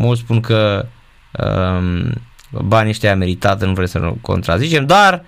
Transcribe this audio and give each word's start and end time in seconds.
mulți 0.00 0.20
spun 0.20 0.40
că 0.40 0.86
um, 1.32 2.12
banii 2.50 2.90
ăștia 2.90 3.16
meritat, 3.16 3.64
nu 3.64 3.72
vrem 3.72 3.86
să 3.86 3.98
nu 3.98 4.16
contrazicem, 4.20 4.86
dar 4.86 5.22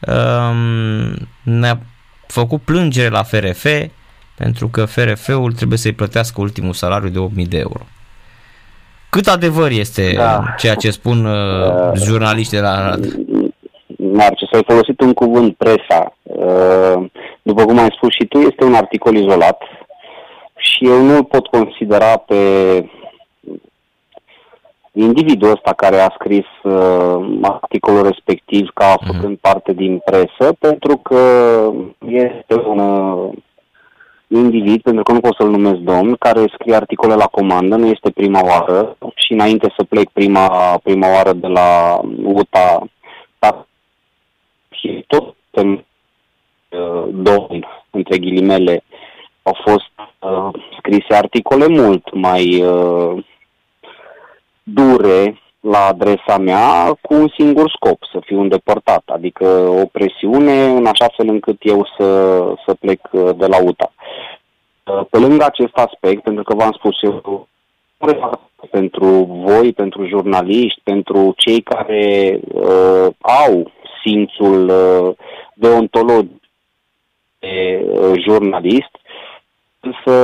um, 0.00 1.28
ne-a 1.42 1.80
făcut 2.26 2.60
plângere 2.60 3.08
la 3.08 3.22
FRF 3.22 3.66
pentru 4.34 4.68
că 4.68 4.84
FRF-ul 4.84 5.52
trebuie 5.52 5.78
să-i 5.78 5.92
plătească 5.92 6.40
ultimul 6.40 6.72
salariu 6.72 7.08
de 7.08 7.42
8.000 7.42 7.48
de 7.48 7.58
euro. 7.58 7.86
Cât 9.10 9.26
adevăr 9.26 9.70
este 9.70 10.12
da. 10.16 10.54
ceea 10.58 10.74
ce 10.74 10.90
spun 10.90 11.24
uh, 11.24 11.92
jurnaliștii 11.94 12.56
de 12.56 12.62
la 12.62 12.70
Arad? 12.70 13.04
Marce, 13.96 14.44
s-ai 14.52 14.62
folosit 14.66 15.00
un 15.00 15.12
cuvânt, 15.12 15.56
presa. 15.56 16.16
Uh, 16.22 17.06
după 17.42 17.64
cum 17.64 17.78
ai 17.78 17.94
spus 17.96 18.12
și 18.14 18.26
tu, 18.26 18.38
este 18.38 18.64
un 18.64 18.74
articol 18.74 19.16
izolat 19.16 19.62
și 20.56 20.86
eu 20.86 21.02
nu 21.02 21.22
pot 21.22 21.46
considera 21.46 22.16
pe 22.16 22.34
individul 24.98 25.50
ăsta 25.50 25.72
care 25.72 25.96
a 25.96 26.14
scris 26.14 26.46
uh, 26.62 27.38
articolul 27.42 28.02
respectiv 28.02 28.68
ca 28.74 28.94
mhm. 29.00 29.12
făcând 29.12 29.36
mm-hmm. 29.36 29.40
parte 29.40 29.72
din 29.72 30.00
presă, 30.04 30.52
pentru 30.58 30.96
că 30.96 31.20
este 32.06 32.54
un 32.66 32.78
uh, 32.78 33.32
individ, 34.26 34.82
pentru 34.82 35.02
că 35.02 35.12
nu 35.12 35.20
pot 35.20 35.34
să-l 35.38 35.50
numesc 35.50 35.78
domn, 35.78 36.16
care 36.18 36.52
scrie 36.52 36.74
articole 36.74 37.14
la 37.14 37.26
comandă, 37.26 37.76
nu 37.76 37.86
este 37.86 38.10
prima 38.10 38.44
oară 38.44 38.96
și 39.14 39.32
înainte 39.32 39.72
să 39.76 39.84
plec 39.84 40.08
prima, 40.10 40.78
prima 40.82 41.12
oară 41.12 41.32
de 41.32 41.46
la 41.46 42.00
UTA, 42.22 42.88
și 44.80 45.04
tot 45.06 45.34
uh, 45.54 47.04
domn, 47.10 47.66
între 47.90 48.18
ghilimele, 48.18 48.84
au 49.42 49.56
fost 49.64 49.92
uh, 50.18 50.48
scrise 50.78 51.14
articole 51.14 51.66
mult 51.66 52.14
mai 52.14 52.62
uh, 52.62 53.24
dure 54.74 55.40
la 55.60 55.86
adresa 55.86 56.38
mea 56.38 56.98
cu 57.00 57.14
un 57.14 57.28
singur 57.38 57.70
scop, 57.70 57.98
să 58.12 58.20
fiu 58.24 58.40
îndepărtat, 58.40 59.02
adică 59.06 59.46
o 59.82 59.86
presiune 59.86 60.64
în 60.64 60.86
așa 60.86 61.06
fel 61.16 61.28
încât 61.28 61.56
eu 61.60 61.86
să, 61.98 62.38
să 62.66 62.74
plec 62.74 63.00
uh, 63.12 63.30
de 63.36 63.46
la 63.46 63.62
UTA. 63.62 63.92
Uh, 64.84 65.06
pe 65.10 65.18
lângă 65.18 65.44
acest 65.44 65.76
aspect, 65.76 66.22
pentru 66.22 66.42
că 66.42 66.54
v-am 66.54 66.72
spus 66.72 67.02
eu, 67.02 67.48
pentru 68.70 69.06
voi, 69.44 69.72
pentru 69.72 70.06
jurnaliști, 70.06 70.80
pentru 70.82 71.32
cei 71.36 71.60
care 71.60 72.40
uh, 72.52 73.06
au 73.20 73.72
simțul 74.04 74.68
uh, 74.68 75.16
deontologic 75.54 76.40
de 77.38 77.84
uh, 77.84 78.12
jurnalist, 78.26 78.90
însă 79.80 80.14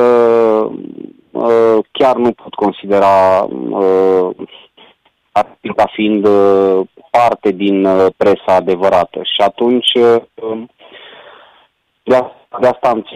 uh, 1.34 1.84
chiar 1.92 2.16
nu 2.16 2.32
pot 2.32 2.54
considera 2.54 3.46
uh, 3.70 4.30
ca 5.76 5.86
fiind 5.92 6.26
uh, 6.26 6.80
parte 7.10 7.50
din 7.50 7.84
uh, 7.84 8.06
presa 8.16 8.54
adevărată. 8.54 9.20
Și 9.22 9.40
atunci 9.40 9.94
uh, 9.94 10.62
de, 12.02 12.24
de 12.60 12.66
asta 12.66 12.88
am 12.88 13.06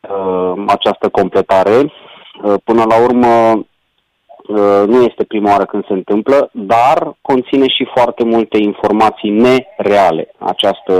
uh, 0.00 0.64
această 0.66 1.08
completare. 1.08 1.92
Uh, 2.42 2.54
până 2.64 2.84
la 2.88 3.02
urmă, 3.02 3.52
uh, 4.48 4.82
nu 4.86 5.02
este 5.02 5.24
prima 5.24 5.50
oară 5.50 5.64
când 5.64 5.86
se 5.86 5.92
întâmplă, 5.92 6.50
dar 6.52 7.16
conține 7.20 7.68
și 7.68 7.90
foarte 7.94 8.24
multe 8.24 8.58
informații 8.58 9.30
nereale 9.30 10.34
această, 10.38 10.94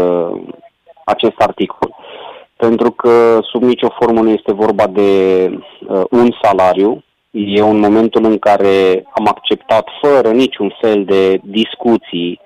acest 1.04 1.38
articol. 1.38 1.96
Pentru 2.66 2.90
că 2.90 3.40
sub 3.42 3.62
nicio 3.62 3.88
formă 3.98 4.20
nu 4.20 4.30
este 4.30 4.52
vorba 4.52 4.86
de 4.86 5.10
uh, 5.88 6.02
un 6.10 6.30
salariu. 6.42 7.04
E 7.30 7.62
un 7.62 7.78
momentul 7.78 8.24
în 8.24 8.38
care 8.38 9.04
am 9.12 9.26
acceptat 9.26 9.88
fără 10.00 10.30
niciun 10.30 10.74
fel 10.80 11.04
de 11.04 11.40
discuții 11.44 12.40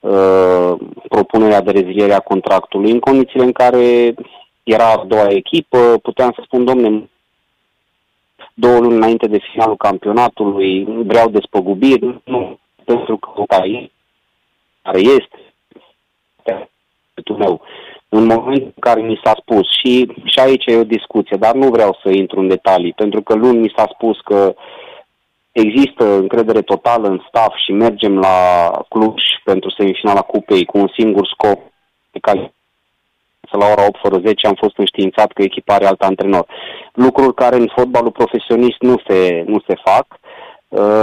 uh, 0.00 0.72
propunerea 1.08 1.60
de 1.60 1.70
reziliere 1.70 2.12
a 2.12 2.18
contractului, 2.18 2.90
în 2.90 2.98
condițiile 2.98 3.44
în 3.44 3.52
care 3.52 4.14
era 4.62 4.92
a 4.92 5.04
doua 5.06 5.28
echipă, 5.28 5.78
puteam 6.02 6.32
să 6.34 6.42
spun, 6.44 6.64
domne, 6.64 7.10
două 8.54 8.78
luni 8.78 8.96
înainte 8.96 9.26
de 9.26 9.38
finalul 9.52 9.76
campionatului, 9.76 10.84
vreau 10.84 11.28
despăgubiri, 11.28 12.20
nu, 12.24 12.58
pentru 12.84 13.16
că 13.16 13.42
care 14.82 14.98
este 14.98 15.46
meu. 17.36 17.60
În 18.16 18.24
momentul 18.24 18.72
în 18.74 18.80
care 18.80 19.00
mi 19.00 19.20
s-a 19.24 19.34
spus, 19.40 19.66
și, 19.78 20.12
și 20.24 20.38
aici 20.38 20.66
e 20.66 20.76
o 20.76 20.94
discuție, 20.96 21.36
dar 21.36 21.54
nu 21.54 21.68
vreau 21.68 21.98
să 22.02 22.08
intru 22.10 22.40
în 22.40 22.48
detalii, 22.48 22.92
pentru 22.92 23.22
că 23.22 23.34
luni 23.34 23.58
mi 23.58 23.72
s-a 23.76 23.90
spus 23.94 24.20
că 24.20 24.54
există 25.52 26.04
încredere 26.04 26.62
totală 26.62 27.08
în 27.08 27.22
staff 27.28 27.56
și 27.56 27.72
mergem 27.72 28.18
la 28.18 28.36
Cluj 28.88 29.22
pentru 29.44 29.70
semifinala 29.70 30.20
cupei 30.20 30.64
cu 30.64 30.78
un 30.78 30.88
singur 30.98 31.26
scop. 31.26 31.60
Pe 32.10 32.18
care 32.18 32.52
la 33.50 33.66
ora 33.66 33.86
8 33.86 33.98
fără 34.02 34.18
10 34.18 34.46
am 34.46 34.54
fost 34.54 34.78
înștiințat 34.78 35.32
că 35.32 35.42
echipa 35.42 35.74
are 35.74 35.86
alt 35.86 36.02
antrenor. 36.02 36.46
Lucruri 36.92 37.34
care 37.34 37.56
în 37.56 37.68
fotbalul 37.76 38.10
profesionist 38.10 38.80
nu 38.80 38.96
se, 39.06 39.44
nu 39.46 39.58
se 39.66 39.74
fac, 39.84 40.06
uh, 40.10 40.25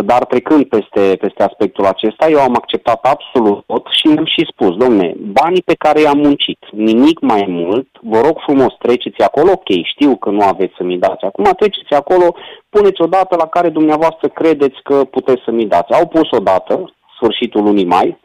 dar 0.05 0.25
trecând 0.25 0.65
peste, 0.65 1.15
peste 1.15 1.43
aspectul 1.43 1.85
acesta, 1.85 2.29
eu 2.29 2.39
am 2.39 2.55
acceptat 2.55 3.05
absolut 3.05 3.63
tot 3.65 3.87
și 3.91 4.07
am 4.17 4.25
și 4.25 4.47
spus, 4.51 4.75
domne, 4.75 5.13
banii 5.17 5.61
pe 5.61 5.75
care 5.75 6.01
i-am 6.01 6.17
muncit, 6.17 6.59
nimic 6.71 7.19
mai 7.19 7.45
mult, 7.47 7.87
vă 8.01 8.19
rog 8.21 8.39
frumos, 8.39 8.73
treceți 8.79 9.21
acolo, 9.21 9.51
ok, 9.51 9.69
știu 9.83 10.15
că 10.15 10.29
nu 10.29 10.43
aveți 10.43 10.73
să 10.77 10.83
mi 10.83 10.97
dați, 10.97 11.25
acum 11.25 11.43
treceți 11.57 11.93
acolo, 11.93 12.35
puneți 12.69 13.01
o 13.01 13.05
dată 13.05 13.35
la 13.35 13.47
care 13.47 13.69
dumneavoastră 13.69 14.27
credeți 14.27 14.81
că 14.83 15.03
puteți 15.03 15.41
să 15.45 15.51
mi 15.51 15.65
dați. 15.65 15.93
Au 15.93 16.07
pus 16.07 16.31
o 16.31 16.39
dată, 16.39 16.93
sfârșitul 17.15 17.63
lunii 17.63 17.85
mai, 17.85 18.19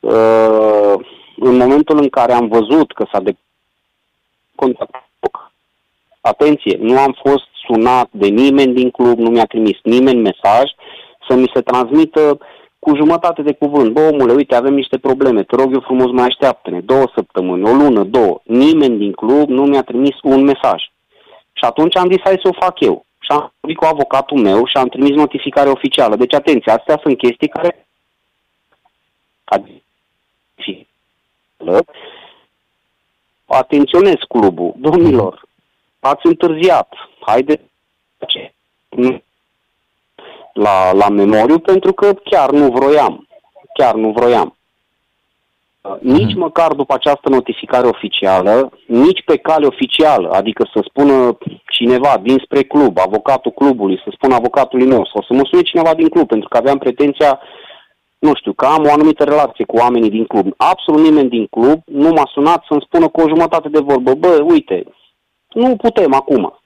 uh, 0.00 0.94
în 1.36 1.56
momentul 1.56 1.98
în 1.98 2.08
care 2.08 2.32
am 2.32 2.48
văzut 2.48 2.92
că 2.92 3.06
s-a 3.12 3.20
de 3.20 3.36
contactat, 4.54 5.07
atenție, 6.28 6.76
nu 6.80 6.98
am 6.98 7.16
fost 7.24 7.48
sunat 7.66 8.08
de 8.10 8.26
nimeni 8.26 8.74
din 8.74 8.90
club, 8.90 9.18
nu 9.18 9.30
mi-a 9.30 9.44
trimis 9.44 9.78
nimeni 9.82 10.20
mesaj 10.20 10.64
să 11.28 11.34
mi 11.34 11.50
se 11.54 11.60
transmită 11.60 12.38
cu 12.78 12.96
jumătate 12.96 13.42
de 13.42 13.52
cuvânt. 13.52 13.92
Bă, 13.92 14.00
omule, 14.00 14.32
uite, 14.32 14.54
avem 14.54 14.74
niște 14.74 14.98
probleme, 14.98 15.42
te 15.42 15.56
rog 15.56 15.72
eu 15.72 15.80
frumos, 15.80 16.10
mai 16.10 16.26
așteaptă-ne, 16.26 16.80
două 16.80 17.06
săptămâni, 17.14 17.68
o 17.70 17.72
lună, 17.72 18.02
două. 18.04 18.40
Nimeni 18.44 18.98
din 18.98 19.12
club 19.12 19.48
nu 19.48 19.64
mi-a 19.64 19.82
trimis 19.82 20.16
un 20.22 20.42
mesaj. 20.42 20.82
Și 21.52 21.64
atunci 21.64 21.96
am 21.96 22.10
zis, 22.10 22.20
hai 22.24 22.40
să 22.42 22.48
o 22.48 22.60
fac 22.64 22.80
eu. 22.80 23.04
Și 23.20 23.30
am 23.30 23.52
vorbit 23.60 23.78
cu 23.78 23.84
avocatul 23.84 24.38
meu 24.38 24.66
și 24.66 24.76
am 24.76 24.88
trimis 24.88 25.10
notificare 25.10 25.68
oficială. 25.68 26.16
Deci, 26.16 26.34
atenție, 26.34 26.72
astea 26.72 26.98
sunt 27.02 27.16
chestii 27.16 27.48
care 27.48 27.86
atenționez 33.48 34.14
clubul. 34.28 34.74
Domnilor, 34.76 35.47
ați 36.00 36.26
întârziat. 36.26 36.94
Haide 37.20 37.60
la, 40.52 40.92
la 40.92 41.08
memoriu 41.08 41.58
pentru 41.58 41.92
că 41.92 42.14
chiar 42.24 42.50
nu 42.50 42.70
vroiam. 42.70 43.28
Chiar 43.72 43.94
nu 43.94 44.10
vroiam. 44.10 44.52
Nici 46.00 46.34
mm. 46.34 46.40
măcar 46.40 46.72
după 46.72 46.94
această 46.94 47.28
notificare 47.28 47.86
oficială, 47.86 48.72
nici 48.86 49.22
pe 49.24 49.36
cale 49.36 49.66
oficială, 49.66 50.30
adică 50.30 50.68
să 50.72 50.80
spună 50.84 51.38
cineva 51.68 52.18
dinspre 52.22 52.62
club, 52.62 52.98
avocatul 52.98 53.50
clubului, 53.50 54.00
să 54.04 54.10
spună 54.12 54.34
avocatului 54.34 54.86
meu, 54.86 55.08
sau 55.12 55.22
să 55.22 55.32
mă 55.32 55.42
sune 55.44 55.62
cineva 55.62 55.94
din 55.94 56.08
club, 56.08 56.26
pentru 56.26 56.48
că 56.48 56.56
aveam 56.56 56.78
pretenția 56.78 57.40
nu 58.18 58.34
știu, 58.34 58.52
că 58.52 58.66
am 58.66 58.84
o 58.86 58.92
anumită 58.92 59.24
relație 59.24 59.64
cu 59.64 59.76
oamenii 59.76 60.10
din 60.10 60.24
club. 60.24 60.54
Absolut 60.56 61.00
nimeni 61.00 61.28
din 61.28 61.46
club 61.46 61.80
nu 61.84 62.08
m-a 62.08 62.30
sunat 62.32 62.64
să-mi 62.68 62.84
spună 62.86 63.08
cu 63.08 63.20
o 63.20 63.28
jumătate 63.28 63.68
de 63.68 63.78
vorbă, 63.78 64.14
bă, 64.14 64.44
uite, 64.44 64.84
nu 65.52 65.76
putem 65.76 66.14
acum. 66.14 66.58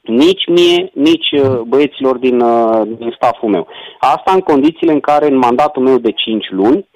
Nici 0.00 0.46
mie, 0.46 0.90
nici 0.94 1.30
uh, 1.30 1.60
băieților 1.66 2.16
din, 2.16 2.40
uh, 2.40 2.82
din 2.98 3.12
stafful 3.16 3.48
meu. 3.48 3.68
Asta 4.00 4.32
în 4.32 4.40
condițiile 4.40 4.92
în 4.92 5.00
care 5.00 5.26
în 5.26 5.36
mandatul 5.36 5.82
meu 5.82 5.98
de 5.98 6.10
5 6.10 6.50
luni, 6.50 6.88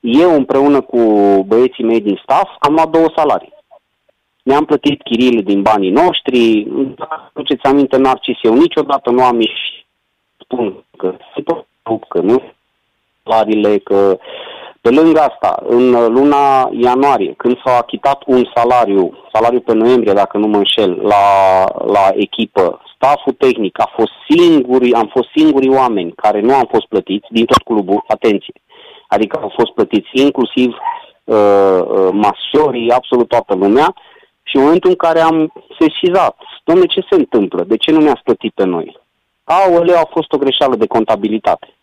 eu 0.00 0.34
împreună 0.34 0.80
cu 0.80 0.98
băieții 1.46 1.84
mei 1.84 2.00
din 2.00 2.20
staff 2.22 2.50
am 2.58 2.72
luat 2.72 2.88
două 2.88 3.12
salarii. 3.16 3.54
Ne-am 4.42 4.64
plătit 4.64 5.02
chiriile 5.02 5.40
din 5.40 5.62
banii 5.62 5.90
noștri, 5.90 6.66
dacă 6.96 7.30
duceți 7.34 7.64
aminte, 7.66 7.96
Narcis, 7.96 8.36
eu 8.42 8.54
niciodată 8.54 9.10
nu 9.10 9.24
am 9.24 9.40
ieșit 9.40 9.76
spun 10.46 10.84
că, 10.96 11.16
că 12.08 12.20
nu 12.20 12.42
salariile, 13.22 13.78
că 13.78 14.18
pe 14.86 14.92
lângă 14.92 15.20
asta, 15.20 15.62
în 15.66 15.90
luna 15.90 16.68
ianuarie, 16.72 17.34
când 17.36 17.56
s-a 17.64 17.76
achitat 17.76 18.22
un 18.26 18.44
salariu, 18.54 19.18
salariu 19.32 19.60
pe 19.60 19.72
noiembrie, 19.72 20.12
dacă 20.12 20.38
nu 20.38 20.46
mă 20.46 20.56
înșel, 20.56 20.98
la, 21.02 21.24
la 21.86 22.10
echipă, 22.14 22.80
staful 22.94 23.32
tehnic 23.32 23.80
a 23.80 23.92
fost 23.96 24.12
singuri, 24.28 24.92
am 24.92 25.10
fost 25.12 25.28
singurii 25.34 25.74
oameni 25.74 26.12
care 26.12 26.40
nu 26.40 26.54
am 26.54 26.68
fost 26.70 26.86
plătiți 26.86 27.26
din 27.30 27.44
tot 27.44 27.62
clubul, 27.62 28.04
atenție, 28.06 28.54
adică 29.08 29.38
au 29.42 29.52
fost 29.56 29.72
plătiți 29.72 30.08
inclusiv 30.12 30.76
uh, 31.24 31.36
uh, 31.36 32.08
masiorii, 32.12 32.90
absolut 32.90 33.28
toată 33.28 33.54
lumea, 33.54 33.94
și 34.42 34.56
în 34.56 34.62
momentul 34.62 34.90
în 34.90 34.96
care 34.96 35.20
am 35.20 35.52
sesizat, 35.78 36.36
domnule, 36.64 36.86
ce 36.86 37.00
se 37.10 37.16
întâmplă? 37.16 37.62
De 37.62 37.76
ce 37.76 37.90
nu 37.90 38.00
ne-ați 38.00 38.22
plătit 38.22 38.52
pe 38.54 38.64
noi? 38.64 39.04
aoleu, 39.46 39.96
a 39.96 40.08
fost 40.10 40.32
o 40.32 40.38
greșeală 40.38 40.76
de 40.76 40.86
contabilitate. 40.86 41.75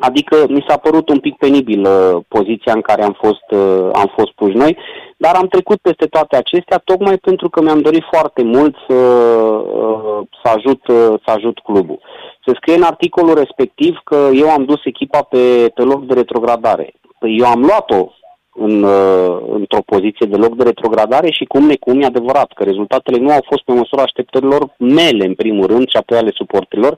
Adică 0.00 0.46
mi 0.48 0.64
s-a 0.68 0.76
părut 0.76 1.08
un 1.08 1.18
pic 1.18 1.36
penibil 1.36 1.80
uh, 1.84 2.24
poziția 2.28 2.72
în 2.72 2.80
care 2.80 3.02
am 3.02 3.16
fost, 3.20 3.50
uh, 3.50 3.88
am 3.92 4.12
fost 4.16 4.32
puși 4.32 4.56
noi, 4.56 4.76
dar 5.16 5.34
am 5.34 5.46
trecut 5.46 5.78
peste 5.80 6.06
toate 6.06 6.36
acestea 6.36 6.82
tocmai 6.84 7.16
pentru 7.16 7.48
că 7.48 7.62
mi-am 7.62 7.80
dorit 7.80 8.04
foarte 8.10 8.42
mult 8.42 8.76
să, 8.88 8.94
uh, 8.94 10.26
să, 10.42 10.52
ajut, 10.56 10.86
uh, 10.86 11.20
să 11.24 11.30
ajut 11.36 11.58
clubul. 11.58 12.00
Se 12.46 12.52
scrie 12.54 12.74
în 12.74 12.82
articolul 12.82 13.34
respectiv 13.34 14.00
că 14.04 14.28
eu 14.32 14.50
am 14.50 14.64
dus 14.64 14.80
echipa 14.84 15.22
pe, 15.22 15.72
pe 15.74 15.82
loc 15.82 16.06
de 16.06 16.14
retrogradare. 16.14 16.94
Păi 17.18 17.36
eu 17.38 17.46
am 17.46 17.60
luat-o 17.60 18.12
în, 18.54 18.82
uh, 18.82 19.36
într-o 19.48 19.82
poziție 19.86 20.26
de 20.26 20.36
loc 20.36 20.56
de 20.56 20.62
retrogradare 20.62 21.30
și 21.30 21.44
cum 21.44 21.64
necum 21.64 22.00
e 22.00 22.04
adevărat 22.04 22.52
că 22.52 22.64
rezultatele 22.64 23.18
nu 23.18 23.30
au 23.30 23.44
fost 23.46 23.62
pe 23.64 23.72
măsura 23.72 24.02
așteptărilor 24.02 24.74
mele 24.78 25.24
în 25.26 25.34
primul 25.34 25.66
rând 25.66 25.88
și 25.88 25.96
apoi 25.96 26.18
ale 26.18 26.30
suporterilor, 26.34 26.96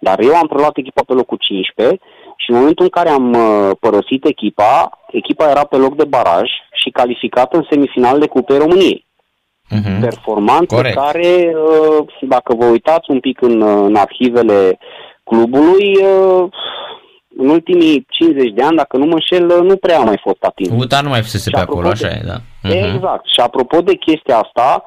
dar 0.00 0.20
eu 0.20 0.34
am 0.34 0.46
preluat 0.46 0.76
echipa 0.76 1.02
pe 1.06 1.12
locul 1.12 1.36
15 1.40 1.98
și 2.42 2.50
în 2.50 2.56
momentul 2.56 2.84
în 2.84 2.90
care 2.90 3.08
am 3.08 3.32
uh, 3.32 3.70
părăsit 3.80 4.24
echipa, 4.24 4.98
echipa 5.10 5.50
era 5.50 5.64
pe 5.64 5.76
loc 5.76 5.96
de 5.96 6.04
baraj 6.04 6.50
și 6.72 6.90
calificată 6.90 7.56
în 7.56 7.66
semifinal 7.70 8.18
de 8.18 8.26
Cupe 8.26 8.56
României. 8.56 9.06
Uh-huh. 9.74 10.00
Performanță 10.00 10.74
Corect. 10.74 10.96
care, 10.96 11.52
uh, 11.54 12.06
dacă 12.20 12.54
vă 12.54 12.64
uitați 12.64 13.10
un 13.10 13.20
pic 13.20 13.42
în, 13.42 13.62
în 13.62 13.94
arhivele 13.94 14.78
clubului, 15.24 15.98
în 17.36 17.48
ultimii 17.48 18.06
50 18.08 18.52
de 18.52 18.62
ani, 18.62 18.76
dacă 18.76 18.96
nu 18.96 19.04
mă 19.04 19.12
înșel, 19.12 19.62
nu 19.62 19.76
prea 19.76 19.98
a 19.98 20.04
mai 20.04 20.18
fost 20.22 20.42
atins. 20.42 20.82
UTA 20.82 21.00
nu 21.00 21.08
mai 21.08 21.20
fusese 21.20 21.50
pe 21.50 21.58
acolo, 21.58 21.88
așa 21.88 22.08
de, 22.08 22.20
e, 22.22 22.26
da. 22.26 22.36
Uh-huh. 22.38 22.94
Exact. 22.94 23.26
Și 23.26 23.40
apropo 23.40 23.80
de 23.80 23.94
chestia 23.94 24.38
asta, 24.38 24.84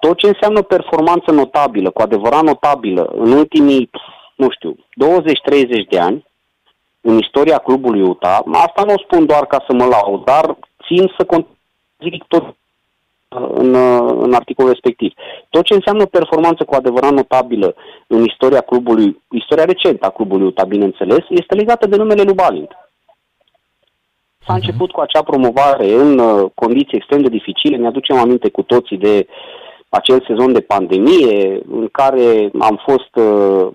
tot 0.00 0.16
ce 0.16 0.26
înseamnă 0.26 0.62
performanță 0.62 1.30
notabilă, 1.30 1.90
cu 1.90 2.02
adevărat 2.02 2.42
notabilă, 2.42 3.12
în 3.16 3.32
ultimii, 3.32 3.90
nu 4.36 4.48
știu, 4.50 4.70
20-30 4.72 5.88
de 5.90 5.98
ani, 5.98 6.24
în 7.04 7.18
istoria 7.18 7.58
clubului 7.58 8.02
UTA, 8.02 8.42
asta 8.52 8.82
nu 8.84 8.92
o 8.92 8.98
spun 8.98 9.26
doar 9.26 9.46
ca 9.46 9.64
să 9.66 9.74
mă 9.74 9.84
laud, 9.84 10.24
dar 10.24 10.56
țin 10.86 11.12
să 11.16 11.44
zic 11.98 12.24
tot 12.28 12.56
în, 13.54 13.74
în 14.22 14.32
articolul 14.32 14.70
respectiv. 14.70 15.12
Tot 15.50 15.64
ce 15.64 15.74
înseamnă 15.74 16.04
performanță 16.06 16.64
cu 16.64 16.74
adevărat 16.74 17.12
notabilă 17.12 17.74
în 18.06 18.24
istoria 18.24 18.60
clubului, 18.60 19.22
istoria 19.30 19.64
recentă 19.64 20.06
a 20.06 20.10
clubului 20.10 20.46
UTA, 20.46 20.64
bineînțeles, 20.64 21.24
este 21.28 21.54
legată 21.54 21.86
de 21.86 21.96
numele 21.96 22.22
lui 22.22 22.34
Balint. 22.34 22.70
S-a 24.46 24.52
uh-huh. 24.52 24.56
început 24.56 24.90
cu 24.90 25.00
acea 25.00 25.22
promovare 25.22 25.92
în 25.92 26.18
uh, 26.18 26.50
condiții 26.54 26.96
extrem 26.96 27.22
de 27.22 27.28
dificile. 27.28 27.76
Ne 27.76 27.86
aducem 27.86 28.16
aminte 28.16 28.48
cu 28.48 28.62
toții 28.62 28.96
de 28.96 29.26
acel 29.88 30.24
sezon 30.26 30.52
de 30.52 30.60
pandemie 30.60 31.60
în 31.70 31.88
care 31.92 32.50
am 32.60 32.80
fost 32.86 33.14
uh, 33.14 33.66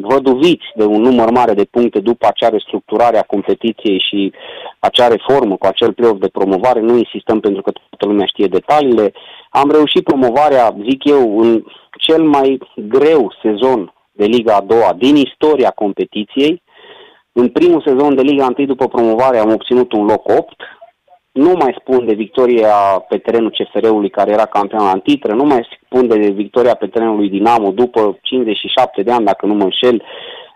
văduviți 0.00 0.66
de 0.74 0.84
un 0.84 1.00
număr 1.00 1.30
mare 1.30 1.54
de 1.54 1.64
puncte 1.64 2.00
după 2.00 2.26
acea 2.26 2.48
restructurare 2.48 3.18
a 3.18 3.22
competiției 3.22 4.04
și 4.08 4.32
acea 4.78 5.06
reformă 5.08 5.56
cu 5.56 5.66
acel 5.66 5.92
play 5.92 6.16
de 6.18 6.28
promovare. 6.28 6.80
Nu 6.80 6.96
insistăm 6.96 7.40
pentru 7.40 7.62
că 7.62 7.70
toată 7.70 8.06
lumea 8.06 8.26
știe 8.26 8.46
detaliile. 8.46 9.12
Am 9.50 9.70
reușit 9.70 10.04
promovarea, 10.04 10.76
zic 10.88 11.04
eu, 11.04 11.38
în 11.40 11.64
cel 11.98 12.22
mai 12.22 12.58
greu 12.74 13.32
sezon 13.42 13.92
de 14.12 14.24
Liga 14.24 14.54
a 14.54 14.60
doua 14.60 14.92
din 14.98 15.16
istoria 15.16 15.70
competiției. 15.70 16.62
În 17.32 17.48
primul 17.48 17.82
sezon 17.86 18.14
de 18.14 18.22
Liga 18.22 18.54
1 18.56 18.66
după 18.66 18.88
promovare 18.88 19.38
am 19.38 19.52
obținut 19.52 19.92
un 19.92 20.04
loc 20.04 20.28
8, 20.28 20.54
nu 21.36 21.52
mai 21.58 21.76
spun 21.80 22.06
de 22.06 22.14
victoria 22.14 23.04
pe 23.08 23.18
terenul 23.18 23.56
CFR-ului 23.56 24.10
care 24.10 24.30
era 24.30 24.46
campion 24.46 24.84
la 24.84 25.00
titră, 25.02 25.34
nu 25.34 25.44
mai 25.44 25.68
spun 25.84 26.08
de 26.08 26.28
victoria 26.28 26.74
pe 26.74 26.86
terenul 26.86 27.16
lui 27.16 27.28
Dinamo 27.28 27.70
după 27.70 28.18
57 28.22 29.02
de 29.02 29.12
ani, 29.12 29.24
dacă 29.24 29.46
nu 29.46 29.54
mă 29.54 29.62
înșel, 29.62 30.02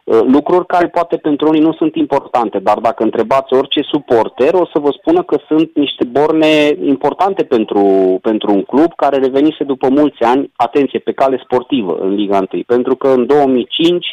uh, 0.04 0.20
lucruri 0.26 0.66
care 0.66 0.88
poate 0.88 1.16
pentru 1.16 1.48
unii 1.48 1.60
nu 1.60 1.72
sunt 1.72 1.94
importante, 1.94 2.58
dar 2.58 2.78
dacă 2.78 3.02
întrebați 3.02 3.54
orice 3.54 3.80
suporter, 3.82 4.54
o 4.54 4.66
să 4.72 4.78
vă 4.78 4.90
spună 4.98 5.22
că 5.22 5.38
sunt 5.48 5.70
niște 5.74 6.04
borne 6.04 6.76
importante 6.84 7.44
pentru, 7.44 7.82
pentru 8.22 8.52
un 8.52 8.62
club 8.62 8.94
care 8.96 9.16
revenise 9.16 9.64
după 9.64 9.88
mulți 9.88 10.22
ani, 10.22 10.50
atenție, 10.56 10.98
pe 10.98 11.12
cale 11.12 11.40
sportivă 11.44 11.98
în 12.00 12.14
Liga 12.14 12.46
1, 12.52 12.62
pentru 12.66 12.96
că 12.96 13.08
în 13.08 13.26
2005 13.26 14.06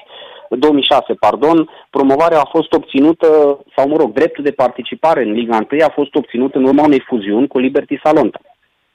2006, 0.49 1.13
pardon, 1.13 1.69
promovarea 1.89 2.39
a 2.39 2.49
fost 2.51 2.73
obținută, 2.73 3.59
sau 3.75 3.87
mă 3.87 3.95
rog, 3.97 4.13
dreptul 4.13 4.43
de 4.43 4.51
participare 4.51 5.23
în 5.23 5.31
Liga 5.31 5.67
1 5.71 5.83
a 5.83 5.89
fost 5.93 6.15
obținut 6.15 6.55
în 6.55 6.63
urma 6.63 6.83
unei 6.83 7.03
fuziuni 7.07 7.47
cu 7.47 7.59
Liberty 7.59 7.99
Salonta. 8.03 8.39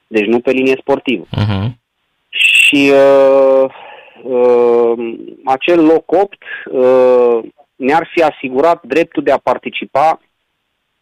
Deci 0.07 0.25
nu 0.25 0.39
pe 0.39 0.51
linie 0.51 0.77
sportivă. 0.79 1.23
Uh-huh. 1.23 1.67
Și 2.29 2.91
uh, 2.93 3.65
uh, 4.23 5.15
acel 5.45 5.85
loc 5.85 6.11
8 6.11 6.37
uh, 6.71 7.39
ne-ar 7.75 8.09
fi 8.13 8.23
asigurat 8.23 8.83
dreptul 8.83 9.23
de 9.23 9.31
a 9.31 9.37
participa 9.37 10.21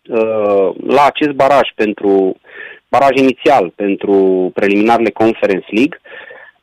uh, 0.09 0.69
la 0.87 1.05
acest 1.05 1.31
baraj 1.31 1.69
pentru 1.75 2.35
baraj 2.87 3.17
inițial 3.17 3.69
pentru 3.75 4.51
preliminarele 4.53 5.09
Conference 5.09 5.67
League 5.69 6.01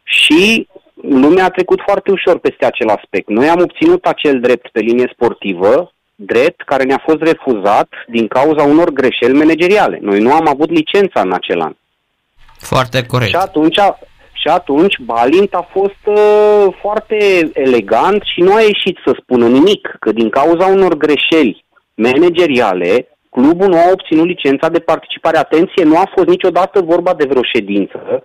și 0.03 0.69
lumea 1.03 1.45
a 1.45 1.51
trecut 1.51 1.81
foarte 1.87 2.11
ușor 2.11 2.39
peste 2.39 2.65
acel 2.65 2.89
aspect. 2.89 3.29
Noi 3.29 3.49
am 3.49 3.61
obținut 3.61 4.05
acel 4.05 4.41
drept 4.41 4.69
pe 4.69 4.81
linie 4.81 5.11
sportivă, 5.13 5.93
drept 6.15 6.63
care 6.63 6.83
ne-a 6.83 7.03
fost 7.05 7.23
refuzat 7.23 7.89
din 8.07 8.27
cauza 8.27 8.63
unor 8.63 8.91
greșeli 8.91 9.39
manageriale. 9.39 9.99
Noi 10.01 10.21
nu 10.21 10.33
am 10.33 10.49
avut 10.49 10.71
licența 10.71 11.21
în 11.21 11.33
acel 11.33 11.61
an. 11.61 11.73
Foarte 12.59 13.07
corect. 13.07 13.31
Și 13.31 13.37
atunci, 13.37 13.79
și 14.33 14.49
atunci 14.49 14.99
Balint 14.99 15.55
a 15.55 15.69
fost 15.73 16.03
uh, 16.05 16.67
foarte 16.81 17.51
elegant 17.53 18.23
și 18.23 18.41
nu 18.41 18.55
a 18.55 18.61
ieșit 18.61 18.99
să 19.05 19.17
spună 19.21 19.49
nimic, 19.49 19.97
că 20.01 20.13
din 20.13 20.29
cauza 20.31 20.67
unor 20.67 20.97
greșeli 20.97 21.65
manageriale, 21.95 23.09
clubul 23.31 23.69
nu 23.69 23.77
a 23.77 23.91
obținut 23.93 24.27
licența 24.27 24.69
de 24.69 24.79
participare. 24.79 25.37
Atenție, 25.37 25.85
nu 25.85 25.97
a 25.97 26.11
fost 26.15 26.29
niciodată 26.29 26.81
vorba 26.81 27.15
de 27.15 27.27
vreo 27.29 27.43
ședință 27.55 28.23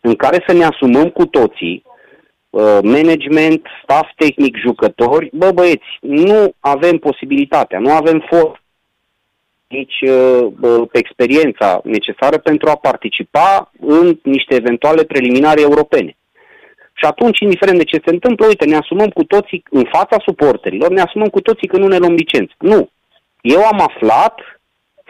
în 0.00 0.14
care 0.14 0.44
să 0.46 0.52
ne 0.52 0.64
asumăm 0.64 1.08
cu 1.08 1.26
toții 1.26 1.82
Uh, 1.84 1.89
management, 2.82 3.66
staff 3.82 4.10
tehnic, 4.16 4.56
jucători, 4.56 5.30
bă 5.32 5.50
băieți, 5.50 5.98
nu 6.00 6.54
avem 6.60 6.96
posibilitatea, 6.98 7.78
nu 7.78 7.92
avem 7.92 8.24
for 8.30 8.62
nici 9.66 10.00
uh, 10.00 10.88
experiența 10.92 11.80
necesară 11.84 12.38
pentru 12.38 12.68
a 12.68 12.76
participa 12.76 13.70
în 13.80 14.18
niște 14.22 14.54
eventuale 14.54 15.04
preliminare 15.04 15.60
europene. 15.60 16.16
Și 17.00 17.04
atunci, 17.06 17.40
indiferent 17.40 17.78
de 17.78 17.84
ce 17.84 18.02
se 18.04 18.10
întâmplă, 18.10 18.46
uite, 18.46 18.64
ne 18.64 18.76
asumăm 18.76 19.08
cu 19.08 19.24
toții, 19.24 19.62
în 19.70 19.84
fața 19.92 20.16
suporterilor, 20.24 20.90
ne 20.90 21.00
asumăm 21.00 21.28
cu 21.28 21.40
toții 21.40 21.68
că 21.68 21.76
nu 21.76 21.86
ne 21.86 21.96
luăm 21.96 22.12
licență. 22.12 22.54
Nu. 22.58 22.90
Eu 23.40 23.64
am 23.64 23.80
aflat 23.80 24.34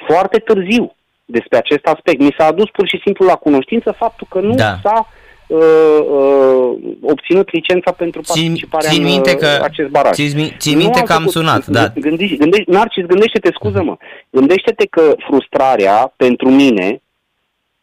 foarte 0.07 0.39
târziu 0.39 0.95
despre 1.25 1.57
acest 1.57 1.85
aspect. 1.87 2.21
Mi 2.21 2.35
s-a 2.39 2.47
adus 2.47 2.71
pur 2.71 2.89
și 2.89 3.01
simplu 3.05 3.27
la 3.27 3.35
cunoștință 3.35 3.93
faptul 3.93 4.27
că 4.31 4.41
nu 4.41 4.55
da. 4.55 4.79
s-a 4.83 5.09
uh, 5.51 6.01
uh, 6.11 6.95
obținut 7.01 7.53
licența 7.53 7.93
pentru 7.93 8.21
participarea 8.27 8.91
țin, 8.91 9.01
țin 9.01 9.11
minte 9.13 9.31
în 9.31 9.37
că, 9.37 9.47
uh, 9.47 9.65
acest 9.65 9.89
baraj. 9.89 10.13
Țin, 10.13 10.55
țin 10.59 10.77
minte 10.77 11.03
că 11.03 11.13
am 11.13 11.27
sunat, 11.27 11.67
da. 11.67 11.93
Gândește, 11.95 12.37
gândește, 12.37 12.71
Narcis, 12.71 13.05
gândește-te, 13.05 13.51
scuză-mă, 13.53 13.97
gândește-te 14.31 14.87
că 14.87 15.15
frustrarea 15.29 16.13
pentru 16.17 16.51
mine, 16.51 17.03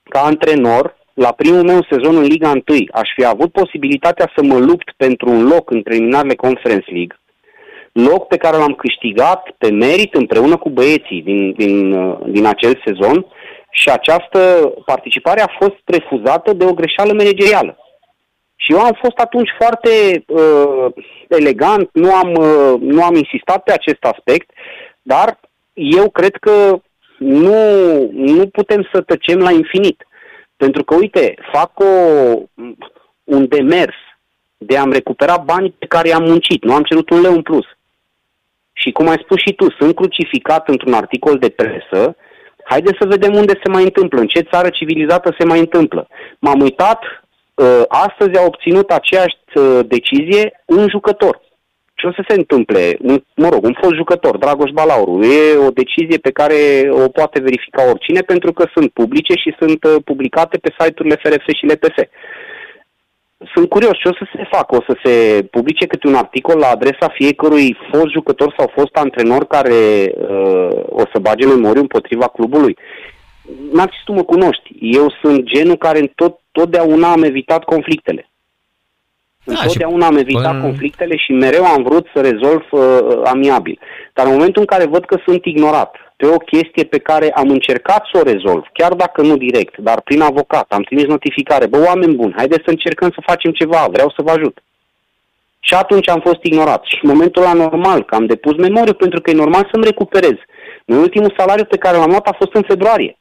ca 0.04 0.20
antrenor, 0.20 0.96
la 1.14 1.32
primul 1.32 1.64
meu 1.64 1.86
sezon 1.90 2.16
în 2.16 2.24
Liga 2.24 2.50
1, 2.50 2.62
aș 2.92 3.10
fi 3.16 3.26
avut 3.26 3.52
posibilitatea 3.52 4.32
să 4.36 4.44
mă 4.44 4.58
lupt 4.58 4.94
pentru 4.98 5.30
un 5.30 5.48
loc 5.48 5.72
în 5.72 5.82
preliminarele 5.82 6.36
Conference 6.36 6.92
League, 6.92 7.20
loc 7.92 8.28
pe 8.28 8.38
care 8.38 8.58
l-am 8.58 8.74
câștigat 8.74 9.50
pe 9.58 9.72
merit 9.72 10.14
împreună 10.14 10.58
cu 10.58 10.70
băieții 10.70 11.22
din, 11.22 11.52
din, 11.52 11.92
uh, 11.92 12.18
din 12.28 12.46
acel 12.46 12.82
sezon 12.86 13.26
și 13.70 13.90
această 13.90 14.74
participare 14.86 15.42
a 15.42 15.56
fost 15.60 15.82
refuzată 15.86 16.54
de 16.54 16.66
o 16.66 16.74
greșeală 16.74 17.14
managerială. 17.14 17.78
Și 18.56 18.72
eu 18.72 18.80
am 18.80 18.98
fost 19.02 19.18
atunci 19.18 19.50
foarte 19.58 20.24
uh, 20.28 20.86
elegant, 21.28 21.90
nu 21.94 22.14
am, 22.14 22.34
uh, 22.34 22.80
nu 22.80 23.04
am 23.04 23.16
insistat 23.16 23.64
pe 23.64 23.72
acest 23.72 24.04
aspect, 24.04 24.50
dar 25.02 25.40
eu 25.74 26.10
cred 26.10 26.36
că 26.36 26.80
nu, 27.18 27.62
nu 28.12 28.48
putem 28.48 28.90
să 28.94 29.02
tăcem 29.02 29.40
la 29.40 29.52
infinit. 29.52 30.08
Pentru 30.58 30.84
că, 30.84 30.96
uite, 30.96 31.36
fac 31.52 31.80
o, 31.80 31.86
un 33.24 33.48
demers 33.48 33.96
de 34.58 34.78
a-mi 34.78 34.94
recupera 34.94 35.38
banii 35.38 35.76
pe 35.80 35.86
care 35.86 36.08
i-am 36.08 36.24
muncit. 36.24 36.64
Nu 36.64 36.74
am 36.74 36.84
cerut 36.84 37.10
un 37.10 37.22
leu 37.22 37.34
în 37.34 37.42
plus. 37.42 37.66
Și 38.74 38.92
cum 38.92 39.08
ai 39.08 39.22
spus 39.24 39.38
și 39.38 39.54
tu, 39.54 39.72
sunt 39.72 39.96
crucificat 39.96 40.68
într-un 40.68 40.94
articol 40.94 41.38
de 41.38 41.50
presă 41.50 42.16
Haideți 42.70 42.98
să 43.00 43.08
vedem 43.08 43.34
unde 43.34 43.60
se 43.64 43.70
mai 43.70 43.84
întâmplă, 43.84 44.20
în 44.20 44.28
ce 44.28 44.50
țară 44.52 44.70
civilizată 44.70 45.36
se 45.38 45.46
mai 45.46 45.60
întâmplă. 45.60 46.08
M-am 46.40 46.60
uitat, 46.62 47.02
uh, 47.54 47.82
astăzi 47.88 48.38
a 48.38 48.46
obținut 48.46 48.90
aceeași 48.90 49.38
uh, 49.56 49.80
decizie 49.88 50.64
un 50.66 50.88
jucător. 50.90 51.42
Ce 51.94 52.08
o 52.08 52.12
să 52.12 52.24
se 52.28 52.34
întâmple? 52.34 52.98
Un, 53.02 53.24
mă 53.36 53.50
rog, 53.50 53.64
un 53.64 53.76
fost 53.82 53.94
jucător, 53.94 54.38
Dragoș 54.38 54.72
Balauru. 54.72 55.24
E 55.24 55.58
o 55.68 55.70
decizie 55.70 56.18
pe 56.18 56.32
care 56.32 56.56
o 56.90 57.10
poate 57.10 57.40
verifica 57.40 57.90
oricine 57.90 58.22
pentru 58.22 58.52
că 58.54 58.64
sunt 58.76 58.92
publice 58.92 59.34
și 59.34 59.56
sunt 59.60 59.84
uh, 59.84 59.96
publicate 60.06 60.58
pe 60.58 60.74
site-urile 60.80 61.20
FRF 61.24 61.46
și 61.58 61.66
LPS. 61.66 61.98
Sunt 63.53 63.70
curios 63.70 63.98
ce 63.98 64.08
o 64.08 64.13
să 64.13 64.25
se 64.36 64.48
facă. 64.51 64.75
O 64.75 64.82
să 64.88 64.98
se 65.03 65.44
publice 65.51 65.86
câte 65.86 66.08
un 66.08 66.15
articol 66.15 66.58
la 66.58 66.67
adresa 66.67 67.08
fiecărui 67.13 67.77
fost 67.91 68.12
jucător 68.12 68.53
sau 68.58 68.72
fost 68.74 68.96
antrenor 68.96 69.46
care 69.46 70.12
uh, 70.17 70.70
o 70.89 71.03
să 71.13 71.20
bage 71.22 71.46
memoriu 71.46 71.82
împotriva 71.82 72.27
clubului. 72.27 72.77
Narcis, 73.72 74.01
tu 74.03 74.13
mă 74.13 74.24
cunoști. 74.24 74.75
Eu 74.79 75.13
sunt 75.22 75.44
genul 75.44 75.77
care 75.77 76.12
tot, 76.15 76.39
totdeauna 76.51 77.12
am 77.12 77.24
evitat 77.24 77.63
conflictele. 77.63 78.29
Da, 79.44 79.53
Întotdeauna 79.53 80.06
am 80.06 80.17
evitat 80.17 80.51
până... 80.51 80.62
conflictele 80.62 81.17
și 81.17 81.32
mereu 81.32 81.65
am 81.65 81.84
vrut 81.84 82.08
să 82.13 82.22
rezolv 82.22 82.63
uh, 82.72 83.22
amiabil. 83.24 83.79
Dar 84.13 84.25
în 84.25 84.32
momentul 84.32 84.62
în 84.62 84.67
care 84.67 84.86
văd 84.86 85.06
că 85.06 85.20
sunt 85.25 85.46
ignorat 85.46 86.07
pe 86.18 86.26
o 86.28 86.38
chestie 86.38 86.84
pe 86.84 86.98
care 86.98 87.32
am 87.32 87.50
încercat 87.50 88.06
să 88.12 88.20
o 88.20 88.24
rezolv, 88.24 88.64
chiar 88.74 88.94
dacă 88.94 89.22
nu 89.22 89.38
direct, 89.38 89.78
dar 89.78 90.02
prin 90.02 90.22
avocat, 90.22 90.72
am 90.72 90.82
trimis 90.82 91.06
notificare, 91.06 91.66
bă, 91.66 91.84
oameni 91.86 92.16
buni, 92.16 92.34
haideți 92.38 92.64
să 92.64 92.70
încercăm 92.70 93.10
să 93.10 93.22
facem 93.26 93.52
ceva, 93.52 93.88
vreau 93.92 94.14
să 94.16 94.22
vă 94.22 94.32
ajut. 94.32 94.58
Și 95.60 95.74
atunci 95.74 96.10
am 96.10 96.20
fost 96.20 96.44
ignorat. 96.44 96.84
Și 96.84 97.00
în 97.02 97.10
momentul 97.10 97.42
ăla 97.42 97.54
normal, 97.54 98.04
că 98.04 98.16
am 98.16 98.26
depus 98.26 98.56
memoriu 98.56 98.94
pentru 98.94 99.22
că 99.22 99.30
e 99.30 99.34
normal 99.34 99.70
să-mi 99.72 99.84
recuperez. 99.84 100.38
În 100.86 100.98
ultimul 100.98 101.34
salariu 101.38 101.66
pe 101.66 101.78
care 101.78 101.98
l-am 101.98 102.10
luat 102.10 102.28
a 102.28 102.36
fost 102.38 102.54
în 102.54 102.64
februarie. 102.68 103.18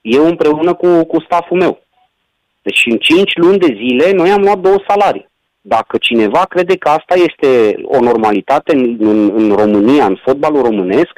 Eu 0.00 0.26
împreună 0.26 0.74
cu, 0.74 1.04
cu 1.04 1.20
staful 1.20 1.56
meu. 1.56 1.82
Deci 2.62 2.82
în 2.86 2.96
5 2.96 3.36
luni 3.36 3.58
de 3.58 3.74
zile 3.76 4.10
noi 4.10 4.30
am 4.30 4.42
luat 4.42 4.58
două 4.58 4.82
salarii. 4.88 5.28
Dacă 5.60 5.96
cineva 5.96 6.44
crede 6.44 6.76
că 6.76 6.88
asta 6.88 7.14
este 7.14 7.74
o 7.82 8.00
normalitate 8.00 8.72
în, 8.74 8.96
în, 9.00 9.30
în 9.34 9.52
România, 9.52 10.04
în 10.04 10.20
fotbalul 10.24 10.62
românesc, 10.62 11.12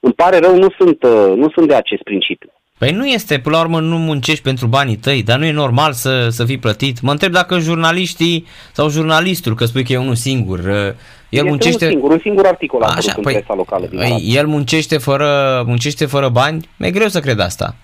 îmi 0.00 0.12
pare 0.12 0.38
rău, 0.38 0.56
nu 0.56 0.68
sunt, 0.78 1.02
uh, 1.02 1.36
nu 1.36 1.50
sunt 1.50 1.68
de 1.68 1.74
acest 1.74 2.02
principiu. 2.02 2.52
Păi 2.78 2.90
nu 2.90 3.06
este, 3.06 3.38
până 3.38 3.56
la 3.56 3.62
urmă 3.62 3.80
nu 3.80 3.98
muncești 3.98 4.42
pentru 4.42 4.66
banii 4.66 4.96
tăi, 4.96 5.22
dar 5.22 5.38
nu 5.38 5.44
e 5.44 5.52
normal 5.52 5.92
să, 5.92 6.28
să 6.28 6.44
fii 6.44 6.58
plătit. 6.58 7.00
Mă 7.00 7.10
întreb 7.10 7.32
dacă 7.32 7.58
jurnaliștii 7.58 8.46
sau 8.72 8.88
jurnalistul, 8.88 9.54
că 9.54 9.64
spui 9.64 9.84
că 9.84 9.92
e 9.92 9.96
unul 9.96 10.14
singur, 10.14 10.58
uh, 10.58 10.64
el 10.64 10.94
este 11.28 11.42
muncește... 11.42 11.84
un 11.84 11.90
singur, 11.90 12.10
un 12.10 12.18
singur 12.22 12.46
articol 12.46 12.82
Așa, 12.82 13.12
păi, 13.12 13.34
în 13.34 13.40
presa 13.40 13.54
locală 13.54 13.86
din 13.86 13.98
păi, 13.98 14.22
El 14.24 14.46
muncește 14.46 14.98
fără, 14.98 15.62
muncește 15.66 16.06
fără 16.06 16.28
bani, 16.28 16.68
e 16.78 16.90
greu 16.90 17.08
să 17.08 17.20
cred 17.20 17.38
asta. 17.38 17.76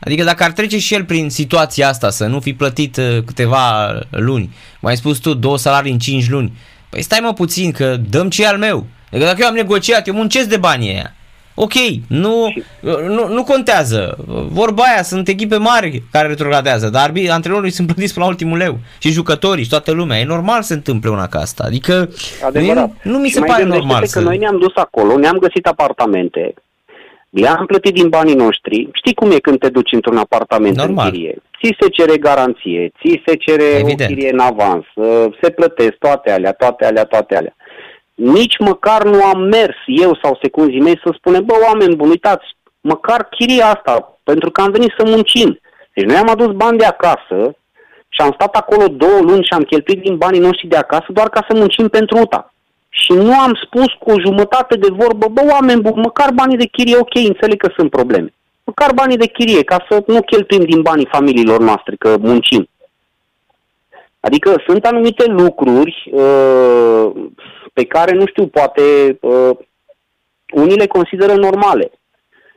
Adică 0.00 0.24
dacă 0.24 0.44
ar 0.44 0.52
trece 0.52 0.78
și 0.78 0.94
el 0.94 1.04
prin 1.04 1.30
situația 1.30 1.88
asta, 1.88 2.10
să 2.10 2.26
nu 2.26 2.40
fi 2.40 2.52
plătit 2.52 2.96
uh, 2.96 3.22
câteva 3.26 3.92
luni, 4.10 4.50
mai 4.80 4.92
ai 4.92 4.98
spus 4.98 5.18
tu, 5.18 5.34
două 5.34 5.58
salarii 5.58 5.92
în 5.92 5.98
cinci 5.98 6.28
luni, 6.28 6.52
păi 6.88 7.02
stai 7.02 7.20
mă 7.22 7.32
puțin 7.32 7.72
că 7.72 7.96
dăm 8.10 8.28
ce 8.28 8.46
al 8.46 8.58
meu. 8.58 8.86
Adică 9.10 9.26
dacă 9.26 9.38
eu 9.40 9.48
am 9.48 9.54
negociat, 9.54 10.06
eu 10.06 10.14
muncesc 10.14 10.48
de 10.48 10.56
banii 10.56 10.90
aia. 10.90 11.14
Ok, 11.54 11.72
nu, 12.08 12.52
nu, 13.08 13.28
nu 13.28 13.42
contează. 13.44 14.16
Vorba 14.50 14.82
aia, 14.82 15.02
sunt 15.02 15.28
echipe 15.28 15.56
mari 15.56 16.02
care 16.10 16.28
retrogradează, 16.28 16.88
dar 16.88 17.12
antrenorii 17.28 17.70
sunt 17.70 17.86
plătiți 17.86 18.12
până 18.14 18.24
la 18.24 18.30
ultimul 18.30 18.58
leu. 18.58 18.78
Și 18.98 19.10
jucătorii 19.10 19.64
și 19.64 19.70
toată 19.70 19.92
lumea. 19.92 20.18
E 20.18 20.24
normal 20.24 20.60
să 20.60 20.66
se 20.66 20.74
întâmple 20.74 21.10
una 21.10 21.26
ca 21.26 21.38
asta. 21.38 21.64
Adică 21.66 22.08
Adevărat. 22.46 22.90
nu, 23.02 23.12
nu 23.12 23.18
mi 23.18 23.28
se 23.28 23.40
pare 23.40 23.64
normal 23.64 24.04
să... 24.04 24.18
că 24.18 24.24
noi 24.24 24.38
ne-am 24.38 24.58
dus 24.58 24.72
acolo, 24.74 25.18
ne-am 25.18 25.36
găsit 25.38 25.66
apartamente, 25.66 26.54
le-am 27.30 27.66
plătit 27.66 27.94
din 27.94 28.08
banii 28.08 28.34
noștri. 28.34 28.88
Știi 28.92 29.14
cum 29.14 29.30
e 29.30 29.38
când 29.38 29.58
te 29.58 29.68
duci 29.68 29.92
într-un 29.92 30.16
apartament 30.16 30.76
Normal. 30.76 31.06
în 31.06 31.12
chirie? 31.12 31.42
Ți 31.62 31.76
se 31.80 31.88
cere 31.88 32.16
garanție, 32.16 32.92
ți 33.00 33.22
se 33.26 33.34
cere 33.34 33.64
Evident. 33.64 34.10
o 34.10 34.14
chirie 34.14 34.32
în 34.32 34.38
avans, 34.38 34.84
se 35.42 35.50
plătesc 35.50 35.94
toate 35.98 36.30
alea, 36.30 36.52
toate 36.52 36.84
alea, 36.84 37.04
toate 37.04 37.36
alea. 37.36 37.56
Nici 38.14 38.58
măcar 38.58 39.04
nu 39.04 39.24
am 39.24 39.40
mers 39.40 39.76
eu 39.86 40.18
sau 40.22 40.38
secunzii 40.42 40.80
mei 40.80 41.00
să 41.04 41.14
spunem, 41.16 41.44
bă, 41.44 41.54
oameni 41.66 41.96
buni, 41.96 42.10
uitați, 42.10 42.56
măcar 42.80 43.28
chiria 43.28 43.66
asta, 43.66 44.18
pentru 44.22 44.50
că 44.50 44.60
am 44.60 44.70
venit 44.70 44.92
să 44.98 45.04
muncim. 45.06 45.60
Deci 45.94 46.04
noi 46.04 46.16
am 46.16 46.28
adus 46.28 46.52
bani 46.52 46.78
de 46.78 46.84
acasă 46.84 47.56
și 48.08 48.20
am 48.20 48.32
stat 48.32 48.56
acolo 48.56 48.86
două 48.88 49.20
luni 49.20 49.44
și 49.44 49.52
am 49.52 49.62
cheltuit 49.62 50.00
din 50.00 50.16
banii 50.16 50.40
noștri 50.40 50.66
de 50.68 50.76
acasă 50.76 51.06
doar 51.08 51.28
ca 51.28 51.44
să 51.48 51.56
muncim 51.56 51.88
pentru 51.88 52.18
UTA. 52.18 52.52
Și 52.88 53.12
nu 53.12 53.38
am 53.38 53.58
spus 53.64 53.86
cu 53.98 54.10
o 54.10 54.20
jumătate 54.20 54.76
de 54.76 54.88
vorbă, 54.90 55.26
bă, 55.28 55.42
oameni 55.50 55.80
buni, 55.80 56.02
măcar 56.02 56.30
banii 56.34 56.56
de 56.56 56.66
chirie, 56.66 56.96
ok, 56.96 57.14
înțeleg 57.14 57.58
că 57.58 57.72
sunt 57.76 57.90
probleme. 57.90 58.34
Măcar 58.64 58.92
banii 58.94 59.16
de 59.16 59.26
chirie, 59.26 59.62
ca 59.62 59.86
să 59.88 60.02
nu 60.06 60.22
cheltuim 60.22 60.64
din 60.64 60.82
banii 60.82 61.08
familiilor 61.10 61.60
noastre, 61.60 61.94
că 61.98 62.16
muncim. 62.20 62.68
Adică 64.20 64.62
sunt 64.66 64.84
anumite 64.84 65.24
lucruri 65.26 66.10
uh, 66.12 67.10
pe 67.74 67.84
care, 67.84 68.12
nu 68.12 68.26
știu, 68.26 68.46
poate 68.46 68.82
uh, 69.20 69.56
unii 70.52 70.76
le 70.76 70.86
consideră 70.86 71.34
normale. 71.34 71.90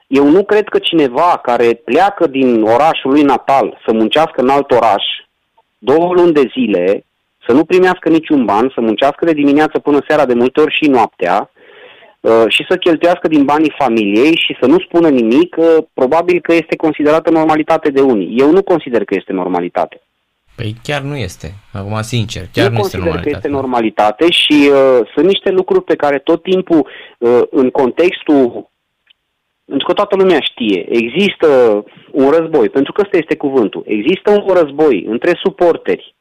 Eu 0.08 0.30
nu 0.30 0.44
cred 0.44 0.68
că 0.68 0.80
cineva 0.80 1.40
care 1.44 1.74
pleacă 1.74 2.28
din 2.28 2.62
orașul 2.62 3.12
lui 3.12 3.22
natal 3.22 3.82
să 3.86 3.94
muncească 3.94 4.42
în 4.42 4.50
alt 4.50 4.72
oraș 4.72 5.04
două 5.78 6.14
luni 6.14 6.34
de 6.34 6.50
zile, 6.52 7.06
să 7.48 7.54
nu 7.54 7.66
primească 7.66 8.10
niciun 8.10 8.46
ban, 8.46 8.72
să 8.74 8.82
muncească 8.82 9.26
de 9.26 9.34
dimineață 9.34 9.80
până 9.80 10.00
seara 10.08 10.26
de 10.26 10.34
multe 10.34 10.62
ori 10.62 10.76
și 10.76 10.90
noaptea 10.90 11.52
uh, 12.20 12.44
și 12.48 12.66
să 12.70 12.78
cheltuiască 12.78 13.28
din 13.28 13.46
banii 13.46 13.74
familiei 13.78 14.36
și 14.36 14.58
să 14.62 14.68
nu 14.68 14.80
spună 14.80 15.10
nimic, 15.10 15.56
uh, 15.58 15.78
probabil 15.94 16.42
că 16.42 16.54
este 16.54 16.76
considerată 16.76 17.30
normalitate 17.30 17.90
de 17.90 18.02
unii. 18.02 18.40
Eu 18.40 18.52
nu 18.52 18.64
consider 18.64 19.04
că 19.04 19.16
este 19.18 19.34
normalitate. 19.34 20.02
Păi 20.58 20.76
chiar 20.84 21.02
nu 21.02 21.16
este, 21.16 21.54
acum 21.74 22.02
sincer, 22.02 22.44
chiar 22.54 22.70
nu, 22.70 22.74
nu 22.74 22.80
este 22.80 22.98
normalitate. 22.98 23.30
că 23.30 23.36
este 23.36 23.48
normalitate 23.48 24.32
și 24.32 24.70
uh, 24.72 25.00
sunt 25.14 25.26
niște 25.26 25.50
lucruri 25.50 25.84
pe 25.84 25.96
care 25.96 26.18
tot 26.20 26.44
timpul 26.44 26.88
uh, 27.18 27.42
în 27.50 27.70
contextul 27.70 28.70
pentru 29.66 29.88
că 29.88 29.94
toată 29.94 30.16
lumea 30.16 30.40
știe, 30.40 30.86
există 30.90 31.48
un 32.12 32.30
război, 32.30 32.70
pentru 32.70 32.92
că 32.92 33.02
ăsta 33.04 33.18
este 33.18 33.36
cuvântul, 33.36 33.84
există 33.86 34.32
un 34.32 34.54
război 34.54 35.06
între 35.08 35.40
suporteri 35.44 36.16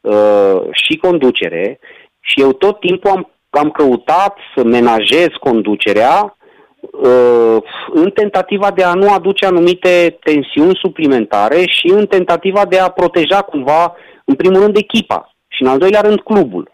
uh, 0.00 0.60
și 0.70 0.96
conducere 0.96 1.78
și 2.20 2.40
eu 2.40 2.52
tot 2.52 2.80
timpul 2.80 3.10
am, 3.10 3.30
am 3.50 3.70
căutat 3.70 4.36
să 4.54 4.64
menajez 4.64 5.28
conducerea 5.40 6.20
Uh, 6.20 6.35
în 7.92 8.10
tentativa 8.10 8.70
de 8.70 8.82
a 8.82 8.94
nu 8.94 9.12
aduce 9.12 9.46
anumite 9.46 10.18
tensiuni 10.24 10.78
suplimentare 10.82 11.64
și 11.66 11.86
în 11.86 12.06
tentativa 12.06 12.64
de 12.64 12.78
a 12.78 12.88
proteja 12.88 13.40
cumva, 13.42 13.94
în 14.24 14.34
primul 14.34 14.60
rând, 14.60 14.76
echipa 14.76 15.34
și 15.48 15.62
în 15.62 15.68
al 15.68 15.78
doilea 15.78 16.00
rând 16.00 16.20
clubul. 16.20 16.70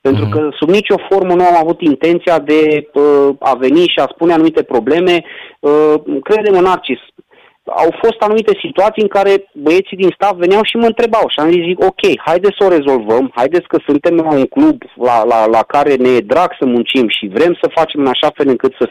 Pentru 0.00 0.24
mhm. 0.24 0.32
că 0.32 0.48
sub 0.58 0.68
nicio 0.68 0.96
formă 1.08 1.34
nu 1.34 1.44
am 1.44 1.56
avut 1.56 1.80
intenția 1.80 2.38
de 2.38 2.88
uh, 2.92 3.28
a 3.38 3.54
veni 3.54 3.88
și 3.88 3.98
a 3.98 4.12
spune 4.14 4.32
anumite 4.32 4.62
probleme. 4.62 5.24
Uh, 5.60 5.94
credem 6.22 6.54
în 6.54 6.62
Narcis. 6.62 6.98
Au 7.64 7.90
fost 8.02 8.18
anumite 8.20 8.58
situații 8.64 9.02
în 9.02 9.08
care 9.08 9.50
băieții 9.54 9.96
din 9.96 10.10
staff 10.14 10.38
veneau 10.38 10.62
și 10.62 10.76
mă 10.76 10.86
întrebau 10.86 11.24
și 11.28 11.38
am 11.38 11.50
zis, 11.50 11.62
zic, 11.62 11.84
ok, 11.84 12.20
haideți 12.24 12.56
să 12.58 12.64
o 12.64 12.74
rezolvăm, 12.76 13.32
haideți 13.34 13.66
că 13.66 13.78
suntem 13.86 14.14
la 14.16 14.32
un 14.34 14.46
club 14.46 14.82
la, 14.94 15.24
la, 15.24 15.46
la 15.46 15.62
care 15.62 15.94
ne 15.94 16.08
e 16.08 16.20
drag 16.20 16.50
să 16.58 16.64
muncim 16.66 17.08
și 17.08 17.30
vrem 17.32 17.58
să 17.62 17.70
facem 17.74 18.00
în 18.00 18.06
așa 18.06 18.30
fel 18.34 18.48
încât 18.48 18.74
să 18.78 18.88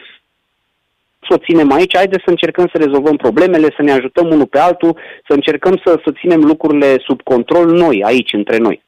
să 1.28 1.34
o 1.34 1.44
ținem 1.44 1.72
aici, 1.72 1.96
haideți 1.96 2.22
să 2.24 2.30
încercăm 2.30 2.68
să 2.72 2.78
rezolvăm 2.78 3.16
problemele, 3.16 3.74
să 3.76 3.82
ne 3.82 3.92
ajutăm 3.92 4.26
unul 4.30 4.46
pe 4.46 4.58
altul, 4.58 4.96
să 5.28 5.32
încercăm 5.34 5.80
să, 5.84 6.00
să 6.04 6.12
ținem 6.20 6.40
lucrurile 6.40 6.96
sub 6.98 7.22
control 7.22 7.66
noi, 7.70 8.02
aici, 8.04 8.32
între 8.32 8.56
noi. 8.56 8.82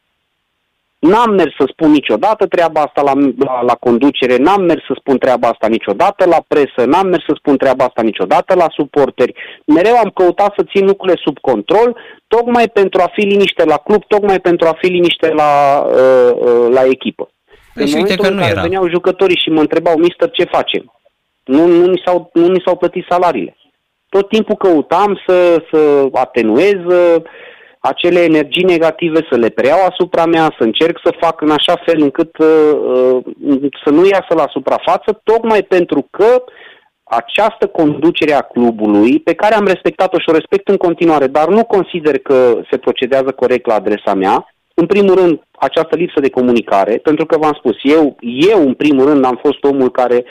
N-am 0.98 1.30
mers 1.30 1.54
să 1.58 1.64
spun 1.68 1.90
niciodată 1.90 2.46
treaba 2.46 2.80
asta 2.80 3.02
la, 3.02 3.12
la, 3.38 3.62
la 3.62 3.74
conducere, 3.74 4.36
n-am 4.36 4.62
mers 4.62 4.84
să 4.86 4.94
spun 4.98 5.18
treaba 5.18 5.48
asta 5.48 5.66
niciodată 5.66 6.26
la 6.26 6.44
presă, 6.48 6.86
n-am 6.86 7.06
mers 7.06 7.24
să 7.24 7.34
spun 7.36 7.56
treaba 7.56 7.84
asta 7.84 8.02
niciodată 8.02 8.54
la 8.54 8.66
suporteri. 8.68 9.34
Mereu 9.66 9.96
am 9.96 10.10
căutat 10.14 10.52
să 10.56 10.64
țin 10.72 10.86
lucrurile 10.86 11.20
sub 11.24 11.38
control, 11.38 11.96
tocmai 12.26 12.68
pentru 12.68 13.00
a 13.00 13.10
fi 13.12 13.20
liniște 13.20 13.64
la 13.64 13.76
club, 13.76 14.04
tocmai 14.04 14.40
pentru 14.40 14.66
a 14.66 14.76
fi 14.80 14.86
liniște 14.86 15.28
la, 15.28 15.82
uh, 15.86 16.32
uh, 16.34 16.66
la 16.70 16.82
echipă. 16.84 17.28
Deci 17.74 17.92
în 17.92 17.98
momentul 17.98 18.24
că 18.24 18.30
în 18.30 18.38
care 18.38 18.50
era. 18.50 18.62
veneau 18.62 18.88
jucătorii 18.88 19.42
și 19.42 19.50
mă 19.50 19.60
întrebau, 19.60 19.96
mister, 19.96 20.30
ce 20.30 20.44
facem? 20.44 20.92
Nu, 21.44 21.66
nu, 21.66 21.86
ni 21.86 22.02
s-au, 22.04 22.30
nu 22.32 22.48
ni 22.48 22.62
s-au 22.64 22.76
plătit 22.76 23.06
salariile. 23.08 23.56
Tot 24.08 24.28
timpul 24.28 24.54
căutam 24.54 25.20
să, 25.26 25.64
să 25.72 26.08
atenuez 26.12 26.84
uh, 26.84 27.16
acele 27.78 28.20
energii 28.20 28.64
negative, 28.64 29.26
să 29.30 29.36
le 29.36 29.48
preiau 29.48 29.78
asupra 29.88 30.24
mea, 30.26 30.54
să 30.58 30.64
încerc 30.64 31.00
să 31.04 31.18
fac 31.20 31.40
în 31.40 31.50
așa 31.50 31.82
fel 31.86 32.00
încât 32.00 32.38
uh, 32.38 32.46
uh, 32.86 33.70
să 33.84 33.90
nu 33.90 34.06
iasă 34.06 34.34
la 34.34 34.46
suprafață, 34.50 35.20
tocmai 35.24 35.62
pentru 35.62 36.06
că 36.10 36.44
această 37.04 37.66
conducere 37.66 38.32
a 38.32 38.40
clubului, 38.40 39.20
pe 39.20 39.34
care 39.34 39.54
am 39.54 39.66
respectat-o 39.66 40.18
și 40.18 40.28
o 40.28 40.32
respect 40.32 40.68
în 40.68 40.76
continuare, 40.76 41.26
dar 41.26 41.48
nu 41.48 41.64
consider 41.64 42.18
că 42.18 42.60
se 42.70 42.78
procedează 42.78 43.30
corect 43.30 43.66
la 43.66 43.74
adresa 43.74 44.14
mea, 44.14 44.54
în 44.74 44.86
primul 44.86 45.14
rând, 45.14 45.40
această 45.50 45.96
lipsă 45.96 46.20
de 46.20 46.30
comunicare, 46.30 46.96
pentru 46.96 47.26
că 47.26 47.38
v-am 47.38 47.56
spus, 47.58 47.76
eu, 47.82 48.16
eu 48.20 48.60
în 48.60 48.74
primul 48.74 49.06
rând 49.06 49.24
am 49.24 49.40
fost 49.42 49.64
omul 49.64 49.90
care 49.90 50.24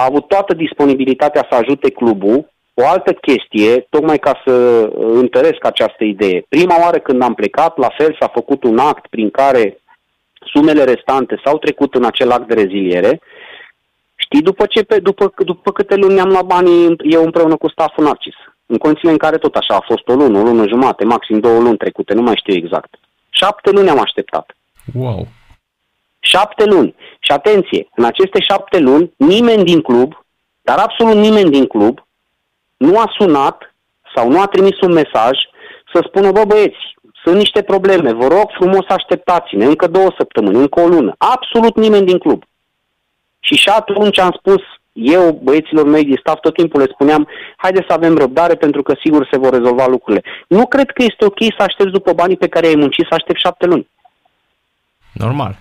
a 0.00 0.04
avut 0.04 0.28
toată 0.28 0.54
disponibilitatea 0.54 1.46
să 1.50 1.54
ajute 1.56 1.90
clubul. 1.90 2.50
O 2.74 2.86
altă 2.86 3.12
chestie, 3.12 3.86
tocmai 3.90 4.18
ca 4.18 4.42
să 4.44 4.52
uh, 4.52 4.90
întăresc 5.22 5.64
această 5.64 6.04
idee. 6.04 6.44
Prima 6.48 6.76
oară 6.84 6.98
când 6.98 7.22
am 7.22 7.34
plecat, 7.34 7.78
la 7.78 7.90
fel 7.98 8.16
s-a 8.20 8.28
făcut 8.28 8.62
un 8.64 8.78
act 8.78 9.06
prin 9.06 9.30
care 9.30 9.80
sumele 10.52 10.84
restante 10.84 11.40
s-au 11.44 11.58
trecut 11.58 11.94
în 11.94 12.04
acel 12.04 12.30
act 12.30 12.48
de 12.48 12.54
reziliere. 12.54 13.20
Știi, 14.14 14.42
după, 14.42 14.66
ce, 14.66 14.86
după, 15.02 15.32
după 15.44 15.72
câte 15.72 15.94
luni 15.94 16.20
am 16.20 16.28
luat 16.28 16.44
banii 16.44 16.96
eu 17.02 17.24
împreună 17.24 17.56
cu 17.56 17.68
staful 17.68 18.04
Narcis, 18.04 18.34
în 18.66 18.78
condițiile 18.78 19.12
în 19.12 19.18
care 19.18 19.36
tot 19.36 19.54
așa 19.54 19.74
a 19.74 19.86
fost 19.86 20.08
o 20.08 20.14
lună, 20.14 20.38
o 20.38 20.42
lună 20.42 20.66
jumate, 20.68 21.04
maxim 21.04 21.38
două 21.38 21.60
luni 21.60 21.76
trecute, 21.76 22.14
nu 22.14 22.22
mai 22.22 22.36
știu 22.36 22.54
exact. 22.54 22.90
Șapte 23.30 23.70
luni 23.70 23.88
am 23.88 24.00
așteptat. 24.00 24.56
Wow. 24.94 25.26
Șapte 26.20 26.64
luni. 26.64 26.94
Și 27.18 27.32
atenție, 27.32 27.88
în 27.94 28.04
aceste 28.04 28.40
șapte 28.40 28.78
luni, 28.78 29.12
nimeni 29.16 29.64
din 29.64 29.80
club, 29.80 30.24
dar 30.62 30.78
absolut 30.78 31.16
nimeni 31.16 31.50
din 31.50 31.66
club, 31.66 32.06
nu 32.76 32.98
a 32.98 33.12
sunat 33.18 33.74
sau 34.14 34.30
nu 34.30 34.40
a 34.40 34.46
trimis 34.46 34.80
un 34.80 34.92
mesaj 34.92 35.38
să 35.92 36.04
spună, 36.06 36.30
bă 36.30 36.44
băieți, 36.44 36.96
sunt 37.22 37.36
niște 37.36 37.62
probleme, 37.62 38.12
vă 38.12 38.26
rog 38.26 38.50
frumos 38.58 38.84
așteptați-ne, 38.88 39.64
încă 39.64 39.86
două 39.86 40.14
săptămâni, 40.16 40.58
încă 40.58 40.80
o 40.80 40.86
lună. 40.86 41.14
Absolut 41.18 41.76
nimeni 41.76 42.06
din 42.06 42.18
club. 42.18 42.42
Și 43.40 43.54
și 43.54 43.68
atunci 43.68 44.18
am 44.18 44.34
spus, 44.38 44.62
eu, 44.92 45.40
băieților 45.42 45.86
mei 45.86 46.04
din 46.04 46.16
staff, 46.20 46.40
tot 46.40 46.54
timpul 46.54 46.80
le 46.80 46.90
spuneam, 46.92 47.28
haide 47.56 47.84
să 47.88 47.92
avem 47.92 48.16
răbdare 48.16 48.54
pentru 48.54 48.82
că 48.82 48.94
sigur 49.04 49.28
se 49.30 49.38
vor 49.38 49.52
rezolva 49.52 49.86
lucrurile. 49.86 50.24
Nu 50.48 50.66
cred 50.66 50.90
că 50.90 51.02
este 51.02 51.24
ok 51.24 51.38
să 51.42 51.62
aștepți 51.62 51.92
după 51.92 52.12
banii 52.12 52.36
pe 52.36 52.48
care 52.48 52.66
ai 52.66 52.74
muncit 52.74 53.06
să 53.08 53.14
aștepți 53.14 53.42
șapte 53.42 53.66
luni. 53.66 53.88
Normal. 55.12 55.58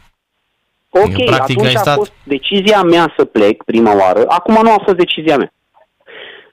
Ok, 1.03 1.25
Practic, 1.25 1.57
atunci 1.57 1.75
a 1.75 1.79
stat... 1.79 1.95
fost 1.95 2.11
decizia 2.23 2.81
mea 2.81 3.13
să 3.17 3.25
plec 3.25 3.63
prima 3.63 3.95
oară, 3.95 4.23
acum 4.27 4.59
nu 4.61 4.71
a 4.71 4.81
fost 4.85 4.97
decizia 4.97 5.37
mea. 5.37 5.51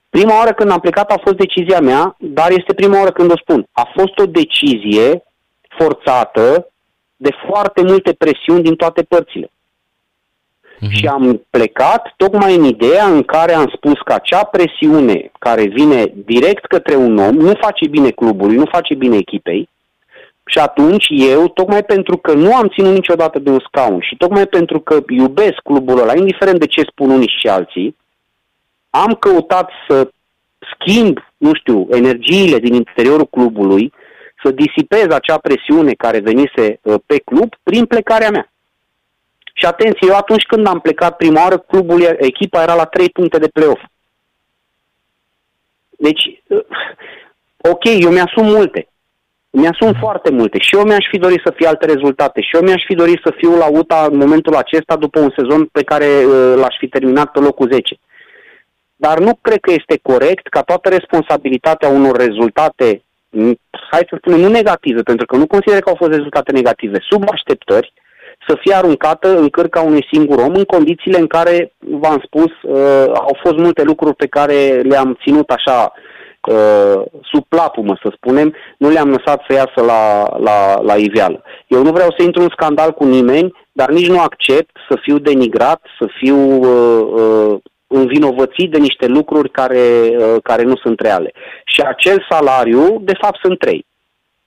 Prima 0.09 0.37
oară 0.37 0.53
când 0.53 0.71
am 0.71 0.81
plecat 0.81 1.11
a 1.11 1.21
fost 1.23 1.37
decizia 1.37 1.81
mea, 1.81 2.17
dar 2.19 2.51
este 2.51 2.75
prima 2.75 2.99
oară 2.99 3.11
când 3.11 3.31
o 3.31 3.37
spun. 3.37 3.67
A 3.73 3.91
fost 3.95 4.19
o 4.19 4.27
decizie 4.27 5.23
forțată 5.79 6.69
de 7.17 7.31
foarte 7.49 7.83
multe 7.83 8.13
presiuni 8.13 8.63
din 8.63 8.75
toate 8.75 9.03
părțile. 9.03 9.51
Uh-huh. 10.75 10.91
Și 10.91 11.07
am 11.07 11.47
plecat 11.51 12.15
tocmai 12.17 12.55
în 12.55 12.65
ideea 12.65 13.07
în 13.07 13.23
care 13.23 13.55
am 13.55 13.73
spus 13.77 13.99
că 14.05 14.13
acea 14.13 14.45
presiune 14.45 15.31
care 15.39 15.67
vine 15.67 16.13
direct 16.15 16.67
către 16.67 16.95
un 16.95 17.19
om 17.19 17.35
nu 17.35 17.53
face 17.61 17.89
bine 17.89 18.11
clubului, 18.11 18.57
nu 18.57 18.65
face 18.71 18.95
bine 18.95 19.17
echipei. 19.17 19.69
Și 20.47 20.59
atunci 20.59 21.07
eu, 21.09 21.49
tocmai 21.49 21.85
pentru 21.85 22.17
că 22.17 22.33
nu 22.33 22.55
am 22.55 22.69
ținut 22.69 22.93
niciodată 22.93 23.39
de 23.39 23.51
un 23.51 23.61
scaun 23.67 24.01
și 24.01 24.17
tocmai 24.17 24.47
pentru 24.47 24.81
că 24.81 25.01
iubesc 25.09 25.59
clubul 25.65 26.01
ăla, 26.01 26.17
indiferent 26.17 26.59
de 26.59 26.67
ce 26.67 26.83
spun 26.83 27.11
unii 27.11 27.35
și 27.41 27.49
alții, 27.49 27.97
am 28.91 29.15
căutat 29.15 29.71
să 29.89 30.11
schimb, 30.73 31.19
nu 31.37 31.55
știu, 31.55 31.87
energiile 31.91 32.59
din 32.59 32.75
interiorul 32.75 33.27
clubului, 33.27 33.93
să 34.43 34.51
disipez 34.51 35.07
acea 35.11 35.39
presiune 35.39 35.93
care 35.93 36.19
venise 36.19 36.79
uh, 36.83 36.95
pe 37.07 37.19
club 37.19 37.55
prin 37.63 37.87
plecarea 37.87 38.31
mea. 38.31 38.53
Și 39.53 39.65
atenție, 39.65 40.09
eu 40.09 40.17
atunci 40.17 40.45
când 40.45 40.67
am 40.67 40.81
plecat 40.81 41.17
prima 41.17 41.43
oară, 41.43 41.59
clubul, 41.59 42.17
echipa 42.19 42.63
era 42.63 42.75
la 42.75 42.85
3 42.85 43.09
puncte 43.09 43.39
de 43.39 43.49
play-off. 43.49 43.83
Deci, 45.91 46.43
uh, 46.47 46.65
ok, 47.57 47.85
eu 47.85 48.11
mi-asum 48.11 48.47
multe. 48.47 48.89
Mi-asum 49.56 49.92
foarte 50.00 50.30
multe. 50.30 50.58
Și 50.58 50.75
eu 50.76 50.82
mi-aș 50.82 51.06
fi 51.11 51.18
dorit 51.18 51.40
să 51.44 51.52
fie 51.56 51.66
alte 51.66 51.87
rezultate. 51.87 52.40
Și 52.40 52.54
eu 52.56 52.62
mi-aș 52.62 52.82
fi 52.87 52.94
dorit 52.94 53.20
să 53.25 53.32
fiu 53.37 53.56
la 53.56 53.66
UTA 53.66 54.08
în 54.11 54.16
momentul 54.16 54.54
acesta 54.54 54.96
după 54.96 55.20
un 55.20 55.32
sezon 55.37 55.64
pe 55.73 55.82
care 55.82 56.06
uh, 56.06 56.54
l-aș 56.56 56.76
fi 56.78 56.88
terminat 56.88 57.30
pe 57.30 57.38
locul 57.38 57.68
10 57.73 57.99
dar 58.96 59.18
nu 59.18 59.38
cred 59.40 59.61
că 59.61 59.70
este 59.70 59.99
corect 60.02 60.49
ca 60.49 60.62
toată 60.62 60.88
responsabilitatea 60.88 61.88
unor 61.88 62.16
rezultate, 62.16 63.02
hai 63.90 64.06
să 64.08 64.16
spunem, 64.18 64.40
nu 64.40 64.49
negative, 64.49 65.02
pentru 65.02 65.26
că 65.26 65.37
nu 65.37 65.46
consider 65.46 65.80
că 65.80 65.88
au 65.88 65.94
fost 65.94 66.11
rezultate 66.11 66.52
negative, 66.52 66.99
sub 67.11 67.23
așteptări, 67.30 67.92
să 68.49 68.58
fie 68.61 68.75
aruncată 68.75 69.38
în 69.38 69.49
cărca 69.49 69.80
unui 69.80 70.06
singur 70.12 70.38
om 70.38 70.54
în 70.54 70.64
condițiile 70.64 71.18
în 71.18 71.26
care, 71.26 71.73
v-am 71.78 72.23
spus, 72.25 72.52
uh, 72.62 73.06
au 73.14 73.37
fost 73.42 73.56
multe 73.56 73.82
lucruri 73.82 74.14
pe 74.14 74.26
care 74.26 74.80
le-am 74.80 75.18
ținut 75.23 75.50
așa 75.50 75.92
uh, 75.92 76.13
sub 77.23 77.45
plapumă, 77.49 77.99
să 78.03 78.13
spunem, 78.17 78.55
nu 78.79 78.89
le-am 78.89 79.11
lăsat 79.11 79.43
să 79.49 79.53
iasă 79.53 79.81
la, 79.87 80.29
la, 80.39 80.81
la 80.81 80.95
iveală. 80.95 81.43
Eu 81.67 81.83
nu 81.83 81.91
vreau 81.91 82.15
să 82.17 82.23
intru 82.23 82.43
în 82.43 82.49
scandal 82.53 82.91
cu 82.93 83.05
nimeni, 83.05 83.53
dar 83.73 83.91
nici 83.91 84.09
nu 84.09 84.21
accept 84.21 84.77
să 84.89 84.99
fiu 85.03 85.19
denigrat, 85.19 85.81
să 85.99 86.07
fiu 86.19 86.37
uh, 86.37 87.07
uh, 87.21 87.59
învinovățit 87.87 88.71
de 88.71 88.78
niște 88.78 89.07
lucruri 89.07 89.50
care, 89.50 89.83
uh, 90.19 90.37
care 90.43 90.63
nu 90.63 90.76
sunt 90.76 91.00
reale. 91.00 91.33
Și 91.65 91.80
acel 91.80 92.26
salariu, 92.30 93.00
de 93.00 93.15
fapt, 93.21 93.39
sunt 93.43 93.59
trei. 93.59 93.87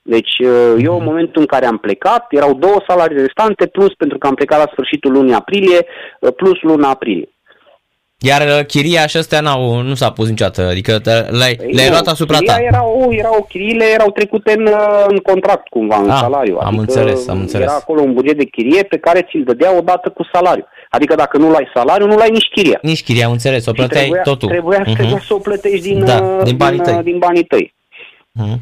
Deci 0.01 0.39
uh, 0.39 0.75
eu 0.77 0.97
în 0.97 1.03
momentul 1.03 1.41
în 1.41 1.47
care 1.47 1.65
am 1.65 1.77
plecat, 1.77 2.25
erau 2.29 2.53
două 2.53 2.83
salarii 2.87 3.17
restante, 3.17 3.67
plus 3.67 3.93
pentru 3.93 4.17
că 4.17 4.27
am 4.27 4.33
plecat 4.33 4.59
la 4.59 4.71
sfârșitul 4.71 5.11
lunii 5.11 5.33
aprilie, 5.33 5.85
uh, 6.19 6.33
plus 6.35 6.61
luna 6.61 6.89
aprilie. 6.89 7.29
Iar 8.19 8.63
chiria 8.63 9.07
și 9.07 9.17
astea 9.17 9.39
n-au, 9.39 9.81
nu 9.81 9.95
s-a 9.95 10.11
pus 10.11 10.29
niciodată, 10.29 10.61
adică 10.61 11.01
le-ai, 11.29 11.55
păi 11.55 11.73
le-ai 11.73 11.89
luat 11.89 12.07
asupra 12.07 12.37
ta. 12.45 12.55
Erau, 12.59 13.09
erau, 13.11 13.45
chiriile 13.49 13.85
erau 13.93 14.11
trecute 14.11 14.53
în, 14.57 14.69
în 15.07 15.17
contract 15.17 15.67
cumva, 15.67 15.97
în 15.97 16.09
ah, 16.09 16.17
salariu. 16.21 16.55
Adică 16.55 16.65
am 16.65 16.77
înțeles, 16.77 17.27
am 17.27 17.39
înțeles. 17.39 17.67
Era 17.67 17.75
acolo 17.75 18.01
un 18.01 18.13
buget 18.13 18.37
de 18.37 18.45
chirie 18.45 18.83
pe 18.83 18.97
care 18.97 19.27
ți-l 19.29 19.43
dădea 19.43 19.77
odată 19.77 20.09
cu 20.09 20.27
salariu. 20.33 20.65
Adică 20.89 21.15
dacă 21.15 21.37
nu 21.37 21.53
ai 21.53 21.71
salariu, 21.73 22.05
nu 22.05 22.17
ai 22.17 22.29
nici 22.29 22.47
chiria. 22.55 22.79
Nici 22.81 23.03
chiria, 23.03 23.25
am 23.25 23.31
înțeles, 23.31 23.65
o 23.65 23.71
plăteai 23.71 24.01
trebuia, 24.01 24.21
totul. 24.21 24.49
Trebuia, 24.49 24.81
uh-huh. 24.81 24.93
trebuia 24.93 25.21
să 25.27 25.33
o 25.33 25.37
plătești 25.37 25.81
din, 25.81 26.05
da, 26.05 26.19
din, 26.19 26.43
din 26.43 26.57
banii 26.57 26.79
tăi. 26.79 26.99
Din 27.03 27.17
banii 27.17 27.43
tăi. 27.43 27.73
Uh-huh. 28.41 28.57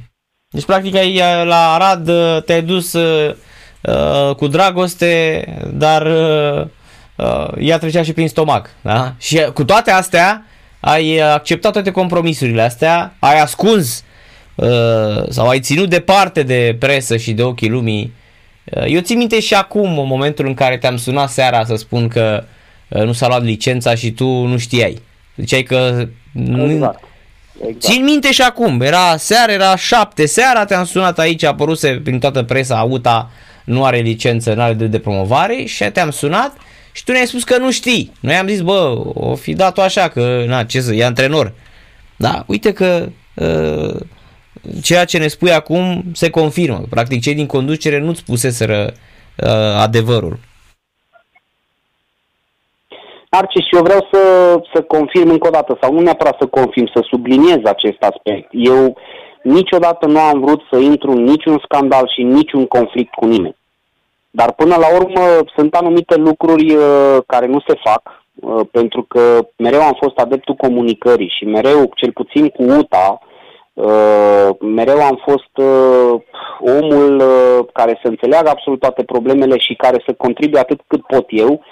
Deci, 0.50 0.66
practic, 0.66 0.96
ai, 0.96 1.22
la 1.46 1.74
Arad 1.74 2.10
te-ai 2.46 2.62
dus 2.62 2.94
uh, 2.94 4.36
cu 4.38 4.48
dragoste, 4.48 5.44
dar 5.74 6.06
uh, 6.06 6.68
uh, 7.16 7.48
ea 7.60 7.78
trecea 7.78 8.04
și 8.04 8.14
prin 8.14 8.28
stomac. 8.28 8.70
Da? 8.82 9.14
Și 9.18 9.40
cu 9.54 9.64
toate 9.64 9.92
astea, 9.92 10.46
ai 10.80 11.18
acceptat 11.18 11.72
toate 11.72 11.92
compromisurile 11.92 12.62
astea, 12.62 13.16
ai 13.20 13.40
ascuns 13.40 14.04
uh, 14.56 15.30
sau 15.30 15.48
ai 15.48 15.60
ținut 15.60 15.90
departe 15.90 16.44
de 16.44 16.76
presă 16.80 17.18
și 17.18 17.34
de 17.34 17.44
ochii 17.44 17.70
lumii 17.70 18.14
Uh, 18.66 18.84
eu 18.88 19.00
țin 19.00 19.18
minte 19.18 19.40
și 19.40 19.54
acum, 19.54 20.00
în 20.00 20.08
momentul 20.08 20.46
în 20.46 20.54
care 20.54 20.78
te-am 20.78 20.98
sunat 20.98 21.30
seara 21.30 21.66
să 21.66 21.76
spun 21.76 22.08
că 22.08 22.44
uh, 22.88 23.04
nu 23.04 23.12
s-a 23.12 23.28
luat 23.28 23.44
licența 23.44 23.96
și 23.96 24.12
tu 24.12 24.26
nu 24.26 24.58
știai. 24.58 25.02
Ziceai 25.36 25.64
că... 25.64 26.08
Exact. 26.34 27.04
Exact. 27.58 27.80
Țin 27.80 28.04
minte 28.04 28.32
și 28.32 28.42
acum, 28.42 28.82
era 28.82 29.18
seara, 29.18 29.52
era 29.52 29.76
șapte 29.76 30.26
seara, 30.26 30.66
te-am 30.66 30.86
sunat 30.86 31.20
aici, 31.20 31.44
a 31.44 31.48
apăruse 31.48 32.02
prin 32.04 32.20
toată 32.20 32.44
presa, 32.44 32.78
AUTA 32.78 33.30
nu 33.64 33.86
are 33.86 33.98
licență, 33.98 34.54
nu 34.54 34.62
are 34.62 34.74
drept 34.74 34.92
de 34.92 35.00
promovare 35.00 35.64
și 35.64 35.84
te-am 35.84 36.10
sunat 36.10 36.58
și 36.96 37.04
tu 37.04 37.12
ne-ai 37.12 37.28
spus 37.28 37.44
că 37.44 37.58
nu 37.58 37.72
știi. 37.72 38.12
Noi 38.20 38.36
am 38.36 38.48
zis, 38.48 38.62
bă, 38.62 39.02
o 39.14 39.36
fi 39.36 39.54
dat-o 39.54 39.82
așa, 39.82 40.08
că, 40.08 40.44
na, 40.48 40.64
ce 40.64 40.82
să, 40.82 40.94
e 40.94 41.06
antrenor. 41.06 41.54
Da, 42.18 42.44
uite 42.48 42.74
că 42.74 43.08
uh, 43.36 44.00
ceea 44.84 45.06
ce 45.06 45.18
ne 45.18 45.28
spui 45.28 45.52
acum 45.52 46.04
se 46.14 46.30
confirmă. 46.30 46.82
Practic, 46.90 47.22
cei 47.22 47.34
din 47.34 47.46
conducere 47.46 48.00
nu-ți 48.00 48.20
spuseseră 48.20 48.94
uh, 49.38 49.82
adevărul. 49.82 50.38
Arci, 53.30 53.64
și 53.68 53.76
eu 53.76 53.82
vreau 53.82 54.08
să, 54.12 54.20
să 54.74 54.82
confirm 54.82 55.30
încă 55.30 55.48
o 55.48 55.52
dată, 55.52 55.78
sau 55.82 55.94
nu 55.94 56.02
neapărat 56.02 56.36
să 56.40 56.46
confirm, 56.46 56.92
să 56.94 57.06
subliniez 57.10 57.60
acest 57.64 58.02
aspect. 58.02 58.48
Eu 58.52 58.98
niciodată 59.44 60.06
nu 60.06 60.20
am 60.20 60.40
vrut 60.40 60.62
să 60.72 60.78
intru 60.78 61.12
în 61.12 61.24
niciun 61.24 61.62
scandal 61.64 62.12
și 62.16 62.22
în 62.22 62.28
niciun 62.28 62.66
conflict 62.66 63.14
cu 63.14 63.26
nimeni. 63.26 63.56
Dar 64.36 64.54
până 64.54 64.76
la 64.76 64.96
urmă 64.96 65.22
sunt 65.56 65.76
anumite 65.76 66.16
lucruri 66.16 66.76
uh, 66.76 67.18
care 67.28 67.46
nu 67.46 67.60
se 67.68 67.74
fac, 67.84 68.02
uh, 68.36 68.66
pentru 68.72 69.02
că 69.02 69.48
mereu 69.58 69.82
am 69.82 69.98
fost 70.02 70.18
adeptul 70.18 70.56
comunicării 70.56 71.34
și 71.38 71.46
mereu, 71.46 71.92
cel 71.96 72.12
puțin 72.12 72.48
cu 72.48 72.64
UTA, 72.64 73.20
uh, 73.22 73.34
Uh, 73.76 74.50
mereu 74.60 75.02
am 75.02 75.22
fost 75.26 75.58
uh, 75.58 76.22
omul 76.60 77.20
uh, 77.20 77.66
care 77.74 78.00
să 78.02 78.08
înțeleagă 78.08 78.50
absolut 78.50 78.80
toate 78.80 79.04
problemele 79.04 79.58
și 79.58 79.74
care 79.74 80.04
să 80.06 80.14
contribuie 80.14 80.62
atât 80.62 80.82
cât 80.88 81.06
pot 81.06 81.26
eu 81.28 81.64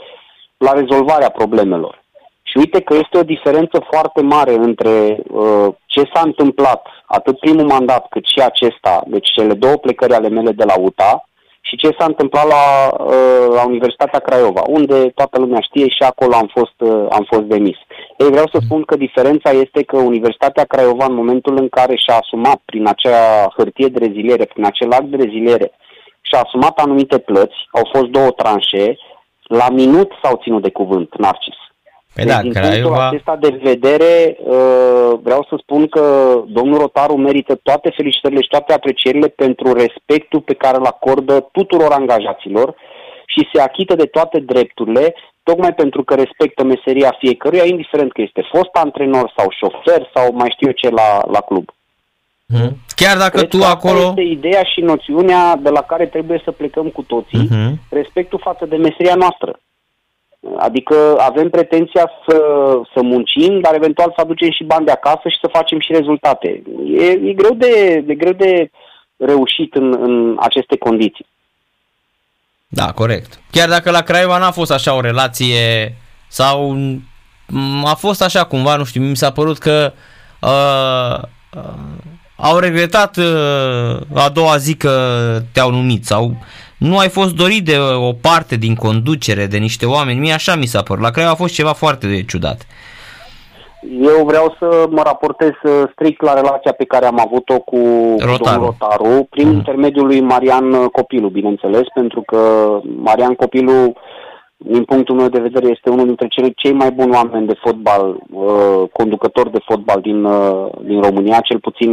la 0.57 0.71
rezolvarea 0.71 1.29
problemelor. 1.29 2.03
Și 2.41 2.57
uite 2.57 2.81
că 2.81 2.93
este 2.93 3.17
o 3.17 3.23
diferență 3.33 3.85
foarte 3.91 4.21
mare 4.21 4.53
între 4.53 5.19
uh, 5.27 5.67
ce 5.85 6.01
s-a 6.13 6.21
întâmplat, 6.23 6.87
atât 7.05 7.39
primul 7.39 7.65
mandat 7.65 8.07
cât 8.09 8.25
și 8.25 8.39
acesta, 8.39 9.03
deci 9.07 9.31
cele 9.31 9.53
două 9.53 9.75
plecări 9.75 10.13
ale 10.13 10.29
mele 10.29 10.51
de 10.51 10.63
la 10.63 10.79
UTA, 10.79 11.29
și 11.67 11.75
ce 11.75 11.95
s-a 11.97 12.05
întâmplat 12.05 12.47
la, 12.47 12.63
uh, 13.03 13.45
la 13.57 13.63
Universitatea 13.65 14.19
Craiova, 14.19 14.61
unde 14.67 15.09
toată 15.09 15.39
lumea 15.39 15.59
știe 15.61 15.87
și 15.89 16.03
acolo 16.03 16.35
am 16.35 16.49
fost, 16.57 16.77
uh, 16.77 17.05
am 17.09 17.25
fost 17.31 17.41
demis. 17.41 17.77
Ei, 18.17 18.29
vreau 18.29 18.47
să 18.53 18.59
spun 18.61 18.81
că 18.83 18.95
diferența 18.95 19.49
este 19.49 19.83
că 19.83 19.97
Universitatea 19.97 20.63
Craiova, 20.63 21.05
în 21.05 21.15
momentul 21.15 21.57
în 21.57 21.69
care 21.69 21.95
și-a 21.95 22.17
asumat 22.17 22.59
prin 22.65 22.87
acea 22.87 23.47
hârtie 23.57 23.87
de 23.87 24.05
reziliere, 24.05 24.45
prin 24.45 24.65
acel 24.65 24.91
act 24.91 25.05
de 25.05 25.23
reziliere, 25.23 25.71
și-a 26.21 26.41
asumat 26.41 26.79
anumite 26.79 27.17
plăți, 27.19 27.57
au 27.71 27.89
fost 27.93 28.05
două 28.05 28.29
tranșe, 28.29 28.97
la 29.43 29.69
minut 29.69 30.11
s-au 30.23 30.39
ținut 30.43 30.61
de 30.61 30.71
cuvânt, 30.71 31.17
Narcis. 31.17 31.59
Păi 32.15 32.25
da, 32.25 32.33
deci, 32.33 32.41
din 32.41 32.51
Craiova... 32.51 32.79
punctul 32.79 33.01
acesta 33.01 33.35
de 33.35 33.59
vedere, 33.61 34.37
uh, 34.39 35.11
vreau 35.23 35.45
să 35.49 35.55
spun 35.61 35.87
că 35.87 36.03
domnul 36.47 36.77
Rotaru 36.77 37.15
merită 37.17 37.55
toate 37.55 37.93
felicitările 37.95 38.41
și 38.41 38.47
toate 38.47 38.73
aprecierile 38.73 39.27
pentru 39.27 39.73
respectul 39.73 40.41
pe 40.41 40.53
care 40.53 40.77
îl 40.77 40.85
acordă 40.85 41.49
tuturor 41.51 41.91
angajaților 41.91 42.75
și 43.25 43.49
se 43.53 43.61
achită 43.61 43.95
de 43.95 44.05
toate 44.05 44.39
drepturile, 44.39 45.15
tocmai 45.43 45.73
pentru 45.73 46.03
că 46.03 46.13
respectă 46.15 46.63
meseria 46.63 47.15
fiecăruia, 47.19 47.65
indiferent 47.65 48.11
că 48.11 48.21
este 48.21 48.49
fost 48.55 48.73
antrenor 48.73 49.33
sau 49.37 49.47
șofer 49.59 50.09
sau 50.13 50.33
mai 50.33 50.49
știu 50.53 50.67
eu 50.67 50.73
ce 50.73 50.89
la, 50.89 51.21
la 51.31 51.39
club. 51.39 51.65
Uh-huh. 52.53 52.71
Chiar 52.95 53.17
dacă 53.17 53.37
Cred 53.37 53.49
tu 53.49 53.57
că 53.57 53.65
acolo... 53.65 53.97
Asta 53.97 54.21
este 54.21 54.21
ideea 54.21 54.63
și 54.63 54.81
noțiunea 54.81 55.55
de 55.55 55.69
la 55.69 55.81
care 55.81 56.05
trebuie 56.05 56.41
să 56.43 56.51
plecăm 56.51 56.87
cu 56.87 57.01
toții, 57.01 57.47
uh-huh. 57.47 57.71
respectul 57.89 58.39
față 58.43 58.65
de 58.65 58.75
meseria 58.75 59.15
noastră. 59.15 59.59
Adică 60.57 60.95
avem 61.17 61.49
pretenția 61.49 62.11
să, 62.27 62.37
să 62.93 63.01
muncim, 63.01 63.59
dar 63.59 63.75
eventual 63.75 64.13
să 64.15 64.21
aducem 64.21 64.51
și 64.51 64.63
bani 64.63 64.85
de 64.85 64.91
acasă 64.91 65.21
și 65.23 65.37
să 65.41 65.49
facem 65.51 65.79
și 65.79 65.93
rezultate. 65.93 66.63
E, 66.85 67.05
e 67.05 67.33
greu, 67.33 67.53
de, 67.53 68.03
e 68.07 68.15
greu 68.15 68.31
de 68.31 68.71
reușit 69.17 69.75
în, 69.75 69.97
în 69.99 70.37
aceste 70.39 70.77
condiții. 70.77 71.25
Da, 72.67 72.91
corect. 72.91 73.39
Chiar 73.51 73.69
dacă 73.69 73.91
la 73.91 74.01
Craiova 74.01 74.37
n-a 74.37 74.51
fost 74.51 74.71
așa 74.71 74.95
o 74.95 75.01
relație 75.01 75.95
sau 76.27 76.77
a 77.83 77.93
fost 77.93 78.21
așa 78.21 78.43
cumva, 78.43 78.75
nu 78.75 78.83
știu, 78.83 79.01
mi 79.01 79.15
s-a 79.15 79.31
părut 79.31 79.57
că 79.57 79.93
uh, 80.41 81.21
uh, 81.55 81.73
au 82.35 82.57
regretat 82.57 83.17
uh, 83.17 83.97
a 84.13 84.29
doua 84.29 84.57
zi 84.57 84.75
că 84.75 84.91
te-au 85.51 85.71
numit 85.71 86.05
sau 86.05 86.35
nu 86.89 86.97
ai 86.97 87.09
fost 87.09 87.35
dorit 87.35 87.65
de 87.65 87.77
o 88.09 88.11
parte 88.27 88.55
din 88.55 88.75
conducere, 88.75 89.45
de 89.45 89.57
niște 89.57 89.85
oameni. 89.85 90.19
Mie 90.19 90.33
așa 90.33 90.55
mi 90.55 90.65
s-a 90.65 90.81
părut. 90.81 91.03
La 91.03 91.09
Craiova 91.09 91.33
a 91.33 91.43
fost 91.43 91.53
ceva 91.53 91.73
foarte 91.73 92.25
ciudat. 92.27 92.59
Eu 94.01 94.25
vreau 94.25 94.55
să 94.59 94.87
mă 94.89 95.01
raportez 95.03 95.51
uh, 95.63 95.83
strict 95.91 96.21
la 96.21 96.33
relația 96.33 96.71
pe 96.71 96.85
care 96.85 97.05
am 97.05 97.19
avut-o 97.19 97.59
cu 97.59 97.77
Rotaru, 98.19 98.43
domnul 98.43 98.75
Rotaru 98.79 99.27
prin 99.29 99.47
mm. 99.47 99.53
intermediul 99.53 100.05
lui 100.05 100.21
Marian 100.21 100.87
Copilu, 100.87 101.29
bineînțeles, 101.29 101.87
pentru 101.93 102.21
că 102.21 102.39
Marian 102.97 103.33
Copilu 103.33 103.93
din 104.57 104.83
punctul 104.83 105.15
meu 105.15 105.27
de 105.27 105.39
vedere, 105.39 105.67
este 105.67 105.89
unul 105.89 106.05
dintre 106.05 106.27
cele 106.27 106.49
cei 106.55 106.73
mai 106.73 106.91
buni 106.91 107.13
oameni 107.13 107.47
de 107.47 107.59
fotbal, 107.63 108.17
uh, 108.31 108.89
conducător 108.91 109.49
de 109.49 109.59
fotbal 109.65 110.01
din, 110.01 110.23
uh, 110.23 110.65
din 110.81 111.01
România, 111.01 111.39
cel 111.39 111.59
puțin 111.59 111.91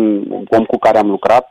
om 0.48 0.64
cu 0.64 0.78
care 0.78 0.98
am 0.98 1.10
lucrat 1.10 1.46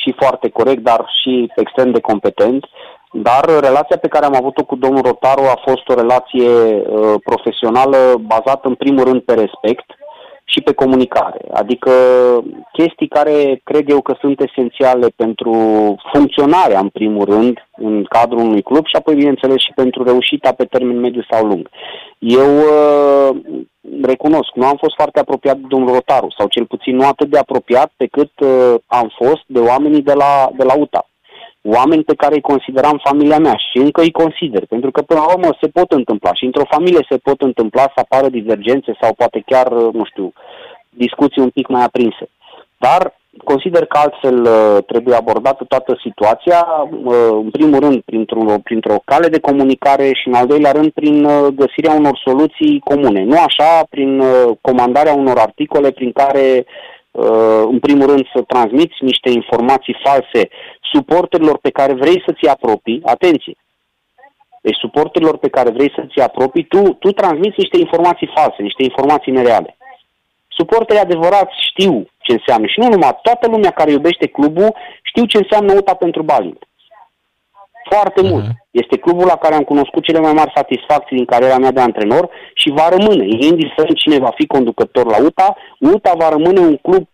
și 0.00 0.14
foarte 0.16 0.48
corect, 0.48 0.82
dar 0.82 1.06
și 1.20 1.52
extrem 1.56 1.90
de 1.90 2.00
competent. 2.00 2.64
Dar 3.12 3.44
relația 3.60 3.96
pe 3.96 4.08
care 4.08 4.24
am 4.24 4.34
avut-o 4.34 4.64
cu 4.64 4.76
domnul 4.76 5.02
Rotaru 5.02 5.42
a 5.42 5.60
fost 5.68 5.88
o 5.88 5.94
relație 5.94 6.50
uh, 6.50 7.14
profesională 7.24 7.96
bazată 8.20 8.68
în 8.68 8.74
primul 8.74 9.04
rând 9.04 9.20
pe 9.20 9.34
respect, 9.34 9.86
și 10.52 10.60
pe 10.60 10.72
comunicare. 10.72 11.40
Adică 11.52 11.90
chestii 12.72 13.08
care 13.08 13.60
cred 13.64 13.90
eu 13.90 14.00
că 14.00 14.14
sunt 14.20 14.40
esențiale 14.40 15.08
pentru 15.16 15.52
funcționarea, 16.12 16.80
în 16.80 16.88
primul 16.88 17.24
rând, 17.24 17.58
în 17.76 18.04
cadrul 18.04 18.40
unui 18.40 18.62
club 18.62 18.86
și 18.86 18.96
apoi, 18.96 19.14
bineînțeles, 19.14 19.60
și 19.62 19.72
pentru 19.74 20.02
reușita 20.02 20.52
pe 20.52 20.64
termen 20.64 21.00
mediu 21.00 21.22
sau 21.30 21.46
lung. 21.46 21.68
Eu 22.18 22.56
uh, 22.56 23.36
recunosc, 24.02 24.50
nu 24.54 24.66
am 24.66 24.76
fost 24.76 24.94
foarte 24.94 25.20
apropiat 25.20 25.56
de 25.56 25.66
domnul 25.68 25.94
Rotaru, 25.94 26.28
sau 26.38 26.46
cel 26.46 26.66
puțin 26.66 26.96
nu 26.96 27.06
atât 27.06 27.28
de 27.30 27.38
apropiat 27.38 27.92
pe 27.96 28.06
cât 28.06 28.32
uh, 28.40 28.74
am 28.86 29.12
fost 29.16 29.42
de 29.46 29.58
oamenii 29.58 30.02
de 30.02 30.12
la, 30.12 30.50
de 30.56 30.64
la 30.64 30.74
UTA 30.78 31.04
oameni 31.62 32.04
pe 32.04 32.14
care 32.14 32.34
îi 32.34 32.40
consideram 32.40 33.00
familia 33.04 33.38
mea 33.38 33.56
și 33.70 33.78
încă 33.78 34.00
îi 34.00 34.10
consider, 34.10 34.66
pentru 34.66 34.90
că 34.90 35.02
până 35.02 35.20
la 35.20 35.32
urmă 35.32 35.56
se 35.60 35.68
pot 35.68 35.92
întâmpla 35.92 36.34
și 36.34 36.44
într-o 36.44 36.70
familie 36.70 37.06
se 37.08 37.16
pot 37.16 37.40
întâmpla 37.40 37.82
să 37.82 37.92
apară 37.94 38.28
divergențe 38.28 38.96
sau 39.00 39.14
poate 39.14 39.42
chiar, 39.46 39.68
nu 39.72 40.04
știu, 40.04 40.32
discuții 40.88 41.42
un 41.42 41.48
pic 41.48 41.68
mai 41.68 41.84
aprinse. 41.84 42.28
Dar 42.78 43.18
consider 43.44 43.84
că 43.86 43.98
altfel 43.98 44.42
uh, 44.42 44.84
trebuie 44.86 45.14
abordată 45.14 45.64
toată 45.64 45.98
situația, 46.02 46.66
uh, 47.04 47.28
în 47.30 47.50
primul 47.50 47.78
rând 47.80 48.00
printr-o, 48.00 48.58
printr-o 48.62 49.02
cale 49.04 49.28
de 49.28 49.40
comunicare 49.40 50.04
și 50.04 50.28
în 50.28 50.34
al 50.34 50.46
doilea 50.46 50.72
rând 50.72 50.90
prin 50.90 51.24
uh, 51.24 51.46
găsirea 51.54 51.92
unor 51.92 52.20
soluții 52.24 52.80
comune. 52.84 53.24
Nu 53.24 53.36
așa, 53.38 53.86
prin 53.90 54.22
comandarea 54.60 55.14
unor 55.14 55.38
articole 55.38 55.90
prin 55.90 56.12
care 56.12 56.64
Uh, 57.10 57.62
în 57.70 57.78
primul 57.78 58.06
rând 58.06 58.26
să 58.34 58.42
transmiți 58.42 58.96
niște 59.00 59.30
informații 59.30 59.96
false 60.04 60.48
suporterilor 60.92 61.58
pe 61.58 61.70
care 61.70 61.92
vrei 61.92 62.22
să 62.26 62.32
ți 62.32 62.48
apropii, 62.48 63.00
atenție, 63.04 63.56
deci 64.60 64.76
suporterilor 64.76 65.36
pe 65.38 65.48
care 65.48 65.70
vrei 65.70 65.92
să 65.94 66.02
ți 66.12 66.20
apropii, 66.20 66.64
tu, 66.64 66.82
tu 66.92 67.12
transmiți 67.12 67.60
niște 67.60 67.78
informații 67.78 68.32
false, 68.34 68.62
niște 68.62 68.82
informații 68.82 69.32
nereale. 69.32 69.76
Suporterii 70.48 71.02
adevărați 71.02 71.54
știu 71.70 71.92
ce 72.18 72.32
înseamnă 72.32 72.66
și 72.66 72.78
nu 72.78 72.88
numai, 72.88 73.18
toată 73.22 73.48
lumea 73.50 73.70
care 73.70 73.90
iubește 73.90 74.26
clubul 74.26 74.74
știu 75.02 75.24
ce 75.24 75.36
înseamnă 75.36 75.72
UTA 75.72 75.94
pentru 75.94 76.22
Balint. 76.22 76.64
Foarte 77.90 78.20
uh-huh. 78.20 78.30
mult. 78.30 78.44
Este 78.70 78.96
clubul 78.98 79.26
la 79.26 79.36
care 79.36 79.54
am 79.54 79.62
cunoscut 79.62 80.02
cele 80.04 80.20
mai 80.20 80.32
mari 80.32 80.52
satisfacții 80.54 81.16
din 81.16 81.24
cariera 81.24 81.58
mea 81.58 81.70
de 81.70 81.80
antrenor 81.80 82.30
și 82.54 82.70
va 82.70 82.88
rămâne, 82.88 83.24
indiferent 83.24 83.96
cine 83.96 84.18
va 84.18 84.32
fi 84.34 84.46
conducător 84.46 85.06
la 85.06 85.22
UTA, 85.22 85.56
UTA 85.78 86.12
va 86.16 86.28
rămâne 86.28 86.60
un 86.60 86.76
club 86.76 87.08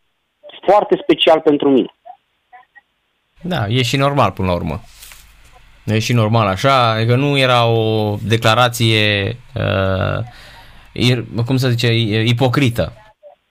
foarte 0.66 0.98
special 1.02 1.40
pentru 1.40 1.68
mine. 1.70 1.95
Da, 3.42 3.66
e 3.68 3.82
și 3.82 3.96
normal 3.96 4.30
până 4.30 4.48
la 4.48 4.54
urmă. 4.54 4.80
E 5.84 5.98
și 5.98 6.12
normal 6.12 6.46
așa, 6.46 6.90
adică 6.90 7.14
nu 7.14 7.38
era 7.38 7.66
o 7.66 8.14
declarație, 8.28 9.36
uh, 9.54 11.42
cum 11.46 11.56
să 11.56 11.68
zice, 11.68 11.92
ipocrită. 12.24 12.92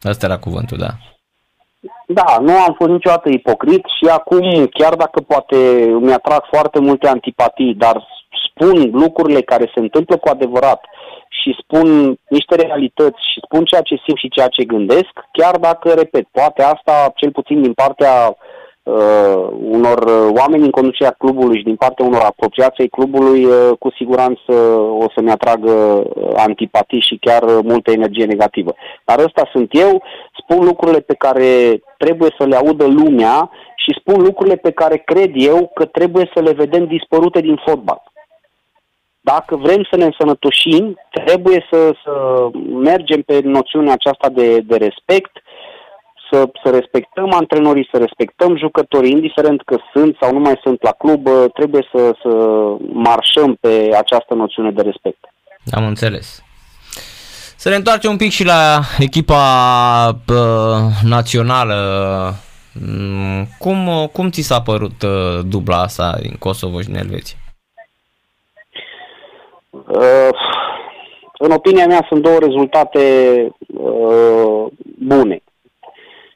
Asta 0.01 0.25
era 0.25 0.37
cuvântul, 0.37 0.77
da. 0.77 0.91
Da, 2.07 2.37
nu 2.41 2.57
am 2.57 2.73
fost 2.77 2.89
niciodată 2.89 3.29
ipocrit 3.29 3.83
și 3.97 4.09
acum, 4.11 4.67
chiar 4.67 4.93
dacă 4.95 5.21
poate 5.21 5.57
mi-atrag 5.99 6.43
foarte 6.51 6.79
multe 6.79 7.07
antipatii, 7.07 7.73
dar 7.73 8.07
spun 8.47 8.89
lucrurile 8.91 9.41
care 9.41 9.71
se 9.73 9.79
întâmplă 9.79 10.17
cu 10.17 10.29
adevărat 10.29 10.85
și 11.29 11.57
spun 11.61 12.17
niște 12.29 12.55
realități 12.55 13.19
și 13.33 13.41
spun 13.43 13.65
ceea 13.65 13.81
ce 13.81 14.01
simt 14.05 14.17
și 14.17 14.29
ceea 14.29 14.47
ce 14.47 14.63
gândesc, 14.63 15.13
chiar 15.31 15.55
dacă, 15.57 15.93
repet, 15.93 16.27
poate 16.31 16.63
asta, 16.63 17.11
cel 17.15 17.31
puțin 17.31 17.61
din 17.61 17.73
partea 17.73 18.27
uh, 18.27 18.35
unor 19.59 19.99
oameni 20.37 20.63
în 20.63 20.69
conducerea 20.69 21.15
clubului 21.17 21.57
și 21.57 21.63
din 21.63 21.75
partea 21.75 22.05
unor 22.05 22.21
apropiații 22.21 22.89
clubului, 22.89 23.45
uh, 23.45 23.69
cu 23.79 23.91
siguranță 23.91 24.53
o 24.99 25.05
să-mi 25.15 25.31
atragă 25.31 25.71
uh, 25.71 26.31
antipatii 26.35 27.01
și 27.01 27.17
chiar 27.21 27.43
multă 27.43 27.91
energie 27.91 28.25
negativă. 28.25 28.75
Dar 29.05 29.19
ăsta 29.19 29.49
sunt 29.51 29.69
eu, 29.71 30.03
spun 30.41 30.65
lucrurile 30.65 30.99
pe 30.99 31.13
care 31.13 31.81
trebuie 31.97 32.35
să 32.37 32.45
le 32.45 32.55
audă 32.55 32.85
lumea 32.85 33.49
și 33.75 33.97
spun 33.99 34.21
lucrurile 34.21 34.55
pe 34.55 34.71
care 34.71 34.97
cred 34.97 35.31
eu 35.33 35.71
că 35.73 35.85
trebuie 35.85 36.31
să 36.33 36.41
le 36.41 36.51
vedem 36.51 36.85
dispărute 36.85 37.39
din 37.41 37.61
fotbal. 37.65 38.01
Dacă 39.21 39.55
vrem 39.55 39.87
să 39.89 39.95
ne 39.97 40.05
însănătoșim, 40.05 40.99
trebuie 41.25 41.65
să, 41.71 41.91
să 42.03 42.13
mergem 42.89 43.21
pe 43.21 43.39
noțiunea 43.43 43.93
aceasta 43.93 44.29
de, 44.29 44.59
de 44.59 44.75
respect, 44.75 45.31
să, 46.31 46.49
să 46.63 46.69
respectăm 46.69 47.33
antrenorii, 47.33 47.89
să 47.91 47.97
respectăm 47.97 48.57
jucătorii, 48.57 49.11
indiferent 49.11 49.61
că 49.65 49.77
sunt 49.93 50.17
sau 50.21 50.33
nu 50.33 50.39
mai 50.39 50.59
sunt 50.63 50.83
la 50.83 50.91
club, 50.91 51.27
trebuie 51.53 51.87
să, 51.93 52.15
să 52.21 52.29
marșăm 52.93 53.57
pe 53.59 53.89
această 53.97 54.33
noțiune 54.33 54.71
de 54.71 54.81
respect. 54.81 55.19
Am 55.71 55.85
înțeles. 55.85 56.43
Să 57.57 57.69
ne 57.69 57.75
întoarcem 57.75 58.11
un 58.11 58.17
pic 58.17 58.31
și 58.31 58.45
la 58.45 58.79
echipa 58.99 59.43
uh, 60.27 61.03
națională. 61.03 61.75
Mm, 62.73 63.47
cum, 63.59 64.09
cum 64.11 64.29
ți 64.29 64.41
s-a 64.41 64.61
părut 64.61 65.01
uh, 65.01 65.39
dubla 65.47 65.81
asta 65.81 66.17
din 66.21 66.35
Kosovo 66.39 66.81
și 66.81 66.87
din 66.87 66.95
Elveția? 66.95 67.37
Uh, 69.69 70.29
în 71.37 71.51
opinia 71.51 71.87
mea 71.87 72.05
sunt 72.07 72.21
două 72.21 72.37
rezultate 72.39 73.01
uh, 73.67 74.65
bune. 74.99 75.43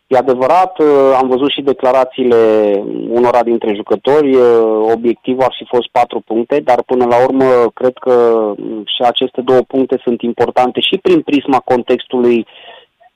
E 0.10 0.18
adevărat, 0.18 0.80
uh, 0.80 0.88
am 1.22 1.28
văzut 1.28 1.52
și 1.52 1.62
declarațiile 1.62 2.38
unora 3.10 3.44
dintre 3.44 3.74
jucători, 3.74 4.36
uh, 4.36 4.92
obiectivul 4.94 5.44
ar 5.44 5.56
fi 5.58 5.66
fost 5.66 5.88
patru 5.92 6.20
puncte, 6.26 6.60
dar 6.60 6.84
până 6.84 7.06
la 7.06 7.24
urmă 7.24 7.46
cred 7.74 7.94
că 8.00 8.16
și 8.86 9.02
aceste 9.02 9.42
două 9.42 9.62
puncte 9.62 10.02
sunt 10.04 10.22
importante 10.22 10.80
și 10.80 10.98
prin 10.98 11.22
prisma 11.22 11.60
contextului 11.60 12.46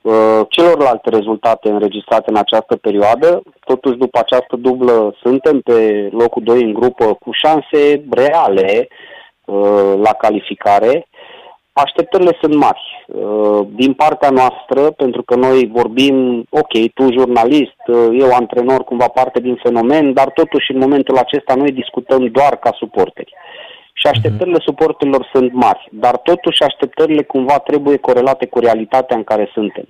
uh, 0.01 0.41
celorlalte 0.49 1.09
rezultate 1.09 1.69
înregistrate 1.69 2.29
în 2.29 2.37
această 2.37 2.75
perioadă. 2.75 3.41
Totuși, 3.65 3.97
după 3.97 4.19
această 4.19 4.55
dublă, 4.55 5.15
suntem 5.21 5.59
pe 5.59 6.09
locul 6.11 6.43
2 6.43 6.61
în 6.61 6.73
grupă 6.73 7.05
cu 7.05 7.29
șanse 7.31 8.03
reale 8.09 8.87
la 10.01 10.13
calificare 10.17 11.07
Așteptările 11.73 12.37
sunt 12.41 12.55
mari 12.55 13.05
uh, 13.07 13.67
din 13.69 13.93
partea 13.93 14.29
noastră, 14.29 14.91
pentru 14.91 15.23
că 15.23 15.35
noi 15.35 15.69
vorbim, 15.73 16.45
ok, 16.49 16.73
tu 16.93 17.11
jurnalist, 17.11 17.81
uh, 17.87 18.07
eu 18.19 18.29
antrenor, 18.31 18.83
cumva 18.83 19.07
parte 19.07 19.39
din 19.39 19.55
fenomen, 19.63 20.13
dar 20.13 20.29
totuși 20.31 20.71
în 20.71 20.77
momentul 20.77 21.17
acesta 21.17 21.55
noi 21.55 21.71
discutăm 21.71 22.25
doar 22.25 22.55
ca 22.55 22.71
suporteri. 22.77 23.33
Și 23.93 24.07
așteptările 24.07 24.57
uh-huh. 24.59 24.69
suporterilor 24.69 25.29
sunt 25.33 25.53
mari, 25.53 25.87
dar 25.91 26.17
totuși 26.17 26.63
așteptările 26.63 27.23
cumva 27.23 27.57
trebuie 27.59 27.97
corelate 27.97 28.45
cu 28.45 28.59
realitatea 28.59 29.17
în 29.17 29.23
care 29.23 29.49
suntem. 29.53 29.85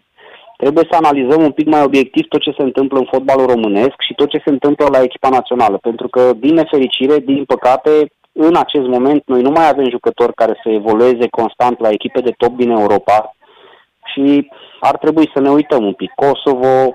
Trebuie 0.57 0.87
să 0.89 0.97
analizăm 0.97 1.43
un 1.43 1.51
pic 1.51 1.67
mai 1.67 1.83
obiectiv 1.83 2.27
tot 2.27 2.41
ce 2.41 2.53
se 2.57 2.63
întâmplă 2.63 2.97
în 2.99 3.07
fotbalul 3.11 3.45
românesc 3.45 3.97
și 4.07 4.13
tot 4.13 4.29
ce 4.29 4.41
se 4.45 4.49
întâmplă 4.49 4.85
la 4.91 5.01
echipa 5.01 5.29
națională, 5.29 5.77
pentru 5.77 6.07
că, 6.07 6.31
din 6.37 6.53
nefericire, 6.53 7.17
din 7.19 7.43
păcate, 7.43 7.91
în 8.33 8.55
acest 8.55 8.87
moment 8.87 9.23
noi 9.25 9.41
nu 9.41 9.49
mai 9.49 9.69
avem 9.69 9.89
jucători 9.89 10.33
care 10.33 10.59
să 10.63 10.69
evolueze 10.69 11.27
constant 11.29 11.79
la 11.79 11.89
echipe 11.89 12.19
de 12.19 12.33
top 12.37 12.55
din 12.55 12.69
Europa 12.69 13.35
și 14.03 14.49
ar 14.79 14.97
trebui 14.97 15.29
să 15.33 15.39
ne 15.39 15.49
uităm 15.49 15.85
un 15.85 15.93
pic. 15.93 16.11
Kosovo 16.15 16.93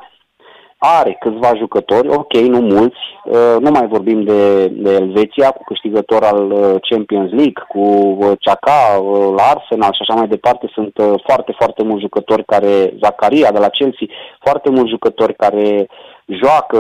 are 0.79 1.17
câțiva 1.21 1.53
jucători, 1.57 2.09
ok, 2.09 2.33
nu 2.33 2.61
mulți, 2.61 2.99
uh, 3.25 3.57
nu 3.61 3.71
mai 3.71 3.87
vorbim 3.87 4.23
de, 4.23 4.67
de 4.67 4.93
Elveția 4.93 5.51
cu 5.51 5.63
câștigător 5.65 6.23
al 6.23 6.51
uh, 6.51 6.75
Champions 6.89 7.31
League, 7.31 7.63
cu 7.69 8.17
Chaka 8.41 8.97
la 9.37 9.43
Arsenal 9.43 9.93
și 9.93 10.01
așa 10.01 10.15
mai 10.15 10.29
departe, 10.29 10.71
sunt 10.73 10.93
foarte, 11.27 11.55
foarte 11.59 11.83
mulți 11.83 12.03
jucători 12.03 12.45
care, 12.45 12.95
Zacaria 13.03 13.51
de 13.51 13.59
la 13.59 13.69
Chelsea, 13.69 14.07
foarte 14.41 14.71
mulți 14.71 14.91
jucători 14.91 15.35
care 15.35 15.87
joacă 16.27 16.79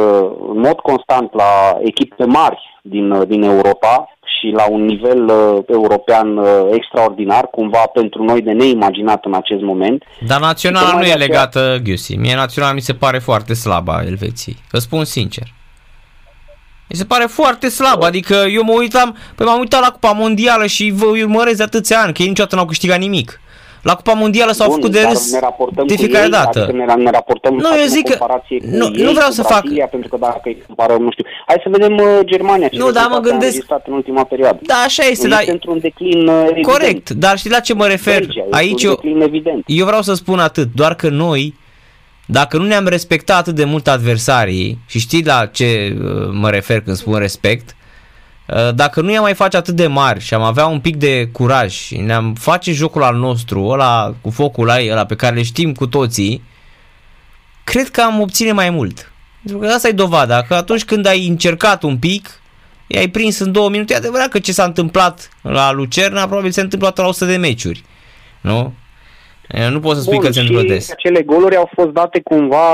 în 0.48 0.58
mod 0.58 0.80
constant 0.80 1.34
la 1.34 1.78
echipe 1.80 2.24
mari 2.24 2.80
din, 2.82 3.24
din 3.26 3.42
Europa 3.42 4.17
și 4.38 4.52
la 4.56 4.68
un 4.68 4.84
nivel 4.84 5.24
uh, 5.24 5.62
european 5.66 6.36
uh, 6.36 6.46
extraordinar, 6.72 7.48
cumva 7.50 7.78
pentru 7.92 8.22
noi 8.22 8.40
de 8.42 8.52
neimaginat 8.52 9.24
în 9.24 9.34
acest 9.34 9.62
moment. 9.62 10.04
Dar 10.26 10.40
naționala 10.40 10.98
nu 10.98 11.04
e 11.04 11.14
legată, 11.14 11.78
Ghiusi. 11.82 12.16
Mie 12.16 12.34
naționala 12.34 12.72
mi 12.72 12.80
se 12.80 12.94
pare 12.94 13.18
foarte 13.18 13.54
slabă 13.54 13.92
a 13.92 14.02
Elveției. 14.02 14.56
Vă 14.70 14.78
spun 14.78 15.04
sincer. 15.04 15.46
Mi 16.88 16.96
se 16.96 17.04
pare 17.04 17.24
foarte 17.24 17.68
slabă, 17.68 18.06
adică 18.06 18.34
eu 18.34 18.62
mă 18.62 18.72
uitam, 18.72 19.16
păi 19.34 19.46
m-am 19.46 19.58
uitat 19.58 19.80
la 19.80 19.90
Cupa 19.90 20.10
Mondială 20.10 20.66
și 20.66 20.92
vă 20.94 21.04
urmăresc 21.06 21.56
de 21.56 21.62
atâția 21.62 22.00
ani, 22.00 22.12
că 22.12 22.22
ei 22.22 22.28
niciodată 22.28 22.56
n-au 22.56 22.64
câștigat 22.64 22.98
nimic. 22.98 23.40
La 23.88 23.94
Cupa 23.94 24.12
Mondială 24.12 24.52
s-au 24.52 24.66
Bun, 24.66 24.76
făcut 24.76 24.92
de 24.92 25.02
râs 25.08 25.32
ne 25.32 25.38
raportăm 25.40 25.86
de 25.86 25.96
fiecare 25.96 26.24
ei, 26.24 26.30
dată. 26.30 26.62
Adică 26.62 26.76
ne, 26.76 27.02
ne 27.02 27.10
raportăm 27.10 27.54
nu, 27.54 27.68
eu 27.80 27.86
zic 27.86 28.08
că, 28.08 28.26
nu, 28.60 28.90
ei, 28.94 29.02
nu 29.02 29.12
vreau 29.12 29.30
să 29.30 29.42
Brasilia, 29.48 29.82
fac... 29.82 29.90
Pentru 29.90 30.08
că 30.08 30.16
dacă 30.20 30.40
îi 30.44 30.62
comparăm, 30.66 31.02
nu 31.02 31.10
știu. 31.10 31.24
Hai 31.46 31.60
să 31.62 31.68
vedem 31.70 31.94
uh, 31.94 32.18
Germania. 32.24 32.68
Ce 32.68 32.78
nu, 32.78 32.90
dar 32.90 33.06
mă 33.10 33.18
gândesc... 33.18 33.64
în 33.84 33.92
ultima 33.92 34.24
perioadă. 34.24 34.58
Da, 34.62 34.74
așa 34.74 35.02
este, 35.02 35.28
dar... 35.28 35.44
într-un 35.46 35.78
declin 35.78 36.26
uh, 36.26 36.42
evident. 36.42 36.66
Corect, 36.66 37.10
dar 37.10 37.38
știi 37.38 37.50
la 37.50 37.60
ce 37.60 37.74
mă 37.74 37.86
refer? 37.86 38.18
Belgia, 38.18 38.44
Aici 38.50 38.82
eu, 38.82 39.00
evident. 39.22 39.64
eu 39.66 39.86
vreau 39.86 40.02
să 40.02 40.14
spun 40.14 40.38
atât, 40.38 40.68
doar 40.74 40.94
că 40.94 41.08
noi, 41.08 41.54
dacă 42.26 42.56
nu 42.56 42.64
ne-am 42.64 42.86
respectat 42.86 43.38
atât 43.38 43.54
de 43.54 43.64
mult 43.64 43.88
adversarii, 43.88 44.78
și 44.86 44.98
știi 44.98 45.24
la 45.24 45.46
ce 45.46 45.96
uh, 46.02 46.28
mă 46.32 46.50
refer 46.50 46.80
când 46.80 46.96
spun 46.96 47.18
respect, 47.18 47.70
Uh, 47.70 47.77
dacă 48.74 49.00
nu 49.00 49.10
i-am 49.10 49.22
mai 49.22 49.34
face 49.34 49.56
atât 49.56 49.74
de 49.74 49.86
mari 49.86 50.20
și 50.20 50.34
am 50.34 50.42
avea 50.42 50.66
un 50.66 50.80
pic 50.80 50.96
de 50.96 51.28
curaj 51.32 51.72
și 51.72 51.96
ne-am 51.96 52.34
face 52.34 52.72
jocul 52.72 53.02
al 53.02 53.16
nostru, 53.16 53.64
ăla 53.64 54.14
cu 54.20 54.30
focul 54.30 54.70
ai, 54.70 54.90
ăla 54.90 55.04
pe 55.06 55.14
care 55.14 55.34
le 55.34 55.42
știm 55.42 55.74
cu 55.74 55.86
toții, 55.86 56.42
cred 57.64 57.88
că 57.88 58.00
am 58.00 58.20
obține 58.20 58.52
mai 58.52 58.70
mult. 58.70 59.12
Pentru 59.42 59.58
că 59.58 59.72
asta 59.72 59.88
e 59.88 59.92
dovada, 59.92 60.42
că 60.42 60.54
atunci 60.54 60.84
când 60.84 61.06
ai 61.06 61.26
încercat 61.26 61.82
un 61.82 61.98
pic, 61.98 62.40
i-ai 62.86 63.08
prins 63.08 63.38
în 63.38 63.52
două 63.52 63.68
minute, 63.68 63.92
e 63.92 63.96
adevărat 63.96 64.28
că 64.28 64.38
ce 64.38 64.52
s-a 64.52 64.64
întâmplat 64.64 65.28
la 65.42 65.72
Lucerna 65.72 66.26
probabil 66.26 66.50
se 66.50 66.60
întâmplă 66.60 66.92
la 66.96 67.06
100 67.06 67.24
de 67.24 67.36
meciuri. 67.36 67.84
Nu? 68.40 68.74
Nu 69.70 69.80
pot 69.80 69.94
să 69.94 70.00
spui 70.00 70.14
Bun, 70.14 70.24
că 70.24 70.32
se 70.32 70.40
întâmplă 70.40 70.64
des. 70.66 70.90
acele 70.90 71.22
goluri 71.22 71.56
au 71.56 71.70
fost 71.74 71.88
date 71.88 72.20
cumva 72.20 72.66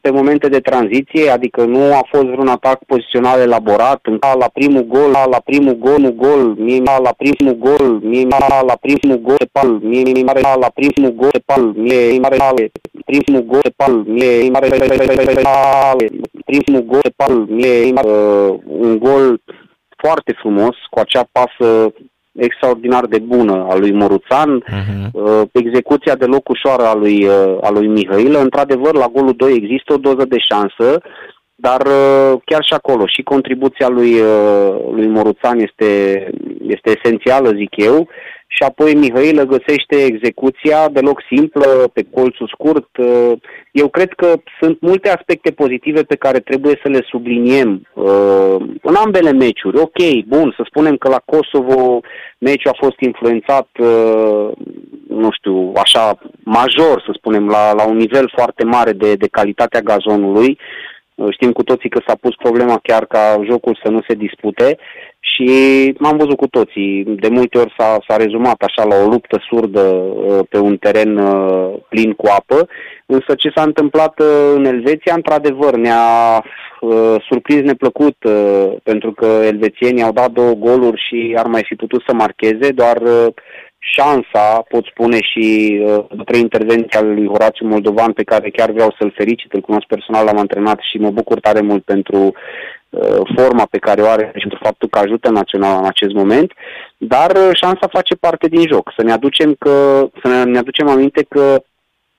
pe 0.00 0.10
momente 0.10 0.48
de 0.48 0.60
tranziție, 0.60 1.30
adică 1.30 1.64
nu 1.64 1.94
a 1.94 2.06
fost 2.10 2.24
vreun 2.24 2.48
atac 2.48 2.84
pozițional 2.84 3.40
elaborat. 3.40 4.00
La 4.38 4.48
primul 4.52 4.84
gol, 4.86 5.10
la 5.30 5.40
primul 5.44 5.76
gol, 5.78 5.98
nu 5.98 6.12
gol, 6.12 6.54
mie 6.58 6.82
la 7.02 7.14
primul 7.16 7.56
gol, 7.58 8.00
mie 8.02 8.26
la 8.66 8.76
primul 8.80 9.20
gol, 9.20 9.48
pal, 9.52 9.68
mie 9.82 10.24
la 10.60 10.70
primul 10.74 11.14
gol, 11.14 11.42
pal, 11.46 11.72
mie 11.74 12.18
mare 12.20 12.70
primul 13.04 13.44
gol, 13.44 13.72
pal, 13.76 13.92
mie 14.06 14.50
mare 14.50 14.68
primul 16.44 16.84
gol, 16.84 17.12
pal, 17.16 17.46
mie 17.48 17.92
un 18.64 18.98
gol 18.98 19.40
foarte 19.96 20.34
frumos 20.40 20.76
cu 20.90 20.98
acea 20.98 21.28
pasă 21.32 21.92
extraordinar 22.32 23.06
de 23.06 23.18
bună 23.18 23.66
a 23.68 23.76
lui 23.76 23.92
Moruțan, 23.92 24.62
uh-huh. 24.62 25.42
execuția 25.52 26.14
deloc 26.14 26.48
ușoară 26.48 26.82
a 26.82 26.94
lui, 26.94 27.24
uh, 27.24 27.58
a 27.60 27.70
lui 27.70 27.86
Mihail. 27.86 28.36
Într-adevăr, 28.36 28.94
la 28.94 29.06
golul 29.12 29.34
2 29.36 29.54
există 29.54 29.92
o 29.92 29.96
doză 29.96 30.24
de 30.28 30.36
șansă, 30.50 31.00
dar 31.54 31.80
uh, 31.86 32.40
chiar 32.44 32.64
și 32.64 32.74
acolo, 32.74 33.04
și 33.06 33.22
contribuția 33.22 33.88
lui, 33.88 34.12
lui 34.94 35.06
Moruțan 35.06 35.58
este, 35.58 35.90
este 36.66 36.98
esențială, 36.98 37.50
zic 37.50 37.76
eu, 37.76 38.08
și 38.56 38.62
apoi 38.62 38.94
Mihailă 38.94 39.42
găsește 39.44 39.96
execuția 40.04 40.88
deloc 40.88 41.22
simplă, 41.30 41.90
pe 41.92 42.02
colțul 42.10 42.48
scurt. 42.54 42.88
Eu 43.70 43.88
cred 43.88 44.12
că 44.12 44.34
sunt 44.60 44.80
multe 44.80 45.08
aspecte 45.08 45.50
pozitive 45.50 46.02
pe 46.02 46.16
care 46.16 46.38
trebuie 46.38 46.80
să 46.82 46.88
le 46.88 47.06
subliniem 47.08 47.88
uh, 47.94 48.56
în 48.82 48.94
ambele 48.94 49.32
meciuri. 49.32 49.78
Ok, 49.78 49.98
bun, 50.26 50.54
să 50.56 50.62
spunem 50.66 50.96
că 50.96 51.08
la 51.08 51.22
Kosovo 51.24 52.00
meciul 52.38 52.70
a 52.70 52.84
fost 52.84 53.00
influențat, 53.00 53.68
uh, 53.78 54.50
nu 55.08 55.30
știu, 55.30 55.72
așa, 55.76 56.18
major, 56.44 57.02
să 57.06 57.10
spunem, 57.12 57.48
la, 57.48 57.72
la 57.72 57.86
un 57.86 57.96
nivel 57.96 58.30
foarte 58.34 58.64
mare 58.64 58.92
de, 58.92 59.14
de 59.14 59.26
calitatea 59.26 59.80
gazonului. 59.80 60.58
Știm 61.30 61.52
cu 61.52 61.62
toții 61.62 61.88
că 61.88 62.00
s-a 62.06 62.14
pus 62.20 62.34
problema 62.34 62.78
chiar 62.82 63.06
ca 63.06 63.40
jocul 63.44 63.80
să 63.82 63.90
nu 63.90 64.00
se 64.08 64.14
dispute 64.14 64.78
și 65.20 65.48
m-am 65.98 66.16
văzut 66.16 66.36
cu 66.36 66.46
toții. 66.46 67.04
De 67.04 67.28
multe 67.28 67.58
ori 67.58 67.74
s-a, 67.78 67.98
s-a 68.08 68.16
rezumat 68.16 68.62
așa 68.62 68.84
la 68.84 68.94
o 69.04 69.08
luptă 69.08 69.42
surdă 69.48 69.80
uh, 69.80 70.38
pe 70.48 70.58
un 70.58 70.76
teren 70.76 71.16
uh, 71.16 71.74
plin 71.88 72.12
cu 72.12 72.26
apă, 72.26 72.68
însă 73.06 73.34
ce 73.34 73.52
s-a 73.54 73.62
întâmplat 73.62 74.20
uh, 74.20 74.52
în 74.54 74.64
Elveția, 74.64 75.14
într-adevăr, 75.14 75.76
ne-a 75.76 76.44
surprins 77.28 77.62
neplăcut 77.62 78.16
pentru 78.82 79.12
că 79.12 79.26
elvețienii 79.26 80.02
au 80.02 80.12
dat 80.12 80.30
două 80.30 80.52
goluri 80.52 81.02
și 81.08 81.34
ar 81.36 81.46
mai 81.46 81.62
fi 81.64 81.74
putut 81.74 82.02
să 82.06 82.14
marcheze, 82.14 82.70
doar 82.70 83.02
șansa, 83.84 84.64
pot 84.68 84.84
spune 84.84 85.18
și 85.20 85.78
după 86.10 86.36
intervenția 86.36 87.00
lui 87.00 87.26
Horațiu 87.26 87.66
Moldovan, 87.66 88.12
pe 88.12 88.22
care 88.22 88.50
chiar 88.50 88.70
vreau 88.70 88.94
să-l 88.98 89.12
fericit, 89.16 89.52
îl 89.52 89.60
cunosc 89.60 89.86
personal, 89.86 90.24
l-am 90.24 90.38
antrenat 90.38 90.78
și 90.90 90.98
mă 90.98 91.10
bucur 91.10 91.40
tare 91.40 91.60
mult 91.60 91.84
pentru 91.84 92.32
Uh, 92.92 93.20
forma 93.36 93.66
pe 93.70 93.78
care 93.78 94.02
o 94.02 94.06
are 94.06 94.32
și 94.34 94.46
pentru 94.46 94.58
faptul 94.62 94.88
că 94.88 94.98
ajută 94.98 95.30
naționala 95.30 95.78
în 95.78 95.84
acest 95.84 96.12
moment, 96.12 96.52
dar 96.96 97.30
uh, 97.30 97.50
șansa 97.52 97.88
face 97.90 98.14
parte 98.14 98.48
din 98.48 98.66
joc. 98.68 98.92
Să 98.96 99.02
ne 99.02 99.12
aducem, 99.12 99.54
că, 99.58 100.08
să 100.22 100.44
ne 100.44 100.58
aducem 100.58 100.88
aminte 100.88 101.22
că 101.28 101.62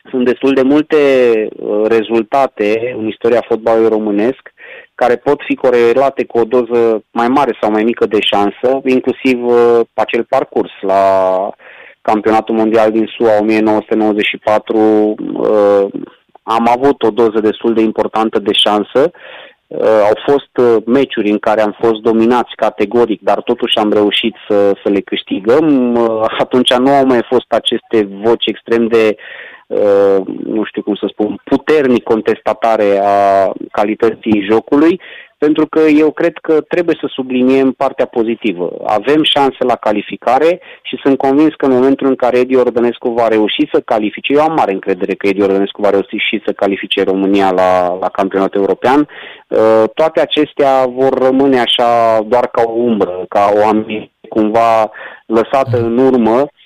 sunt 0.09 0.25
destul 0.25 0.53
de 0.53 0.61
multe 0.61 0.97
uh, 1.49 1.81
rezultate 1.87 2.93
în 2.97 3.07
istoria 3.07 3.45
fotbalului 3.47 3.89
românesc 3.89 4.52
care 5.03 5.15
pot 5.15 5.39
fi 5.45 5.55
corelate 5.55 6.25
cu 6.25 6.37
o 6.37 6.43
doză 6.43 7.03
mai 7.11 7.27
mare 7.27 7.57
sau 7.61 7.71
mai 7.71 7.83
mică 7.83 8.05
de 8.05 8.19
șansă, 8.19 8.81
inclusiv 8.85 9.37
acel 9.93 10.23
parcurs 10.23 10.71
la 10.81 11.03
campionatul 12.01 12.55
mondial 12.55 12.91
din 12.91 13.05
SUA 13.17 13.37
1994 13.39 15.15
am 16.43 16.67
avut 16.75 17.03
o 17.03 17.09
doză 17.09 17.39
destul 17.41 17.73
de 17.73 17.81
importantă 17.81 18.39
de 18.39 18.51
șansă 18.51 19.11
Uh, 19.73 20.01
au 20.09 20.17
fost 20.25 20.57
uh, 20.57 20.83
meciuri 20.85 21.29
în 21.29 21.37
care 21.37 21.61
am 21.61 21.75
fost 21.79 22.01
dominați 22.01 22.55
categoric, 22.55 23.21
dar 23.21 23.41
totuși 23.41 23.77
am 23.77 23.93
reușit 23.93 24.35
să, 24.47 24.71
să 24.83 24.89
le 24.89 24.99
câștigăm. 24.99 25.95
Uh, 25.95 26.25
atunci 26.39 26.73
nu 26.73 26.89
au 26.89 27.05
mai 27.05 27.21
fost 27.29 27.51
aceste 27.51 28.07
voci 28.23 28.45
extrem 28.45 28.87
de, 28.87 29.15
nu 30.45 30.63
știu 30.63 30.81
cum 30.83 30.95
să 30.95 31.05
spun, 31.09 31.41
puternic 31.43 32.03
contestatare 32.03 32.99
a 33.03 33.51
calității 33.71 34.47
jocului 34.51 34.99
pentru 35.45 35.67
că 35.67 35.79
eu 35.79 36.11
cred 36.11 36.35
că 36.41 36.61
trebuie 36.61 36.97
să 36.99 37.07
subliniem 37.09 37.71
partea 37.71 38.05
pozitivă. 38.05 38.67
Avem 38.85 39.23
șanse 39.23 39.63
la 39.71 39.75
calificare 39.75 40.61
și 40.81 40.99
sunt 41.03 41.17
convins 41.17 41.53
că 41.57 41.65
în 41.65 41.71
momentul 41.71 42.07
în 42.07 42.15
care 42.15 42.37
Edi 42.37 42.55
Ordănescu 42.55 43.09
va 43.09 43.27
reuși 43.27 43.69
să 43.73 43.79
califice, 43.79 44.33
eu 44.33 44.41
am 44.41 44.53
mare 44.53 44.71
încredere 44.71 45.13
că 45.13 45.27
Edi 45.27 45.41
Ordănescu 45.41 45.81
va 45.81 45.89
reuși 45.89 46.41
să 46.45 46.51
califice 46.51 47.03
România 47.03 47.51
la, 47.51 47.97
la 48.01 48.09
campionatul 48.09 48.59
european, 48.59 48.99
uh, 48.99 49.83
toate 49.93 50.19
acestea 50.21 50.85
vor 50.85 51.13
rămâne 51.27 51.59
așa 51.59 52.19
doar 52.27 52.47
ca 52.47 52.63
o 52.65 52.71
umbră, 52.71 53.25
ca 53.29 53.51
o 53.55 53.67
ambiție 53.67 54.11
cumva 54.29 54.91
lăsată 55.25 55.77
în 55.77 55.97
urmă 55.97 56.37
Uh, 56.39 56.62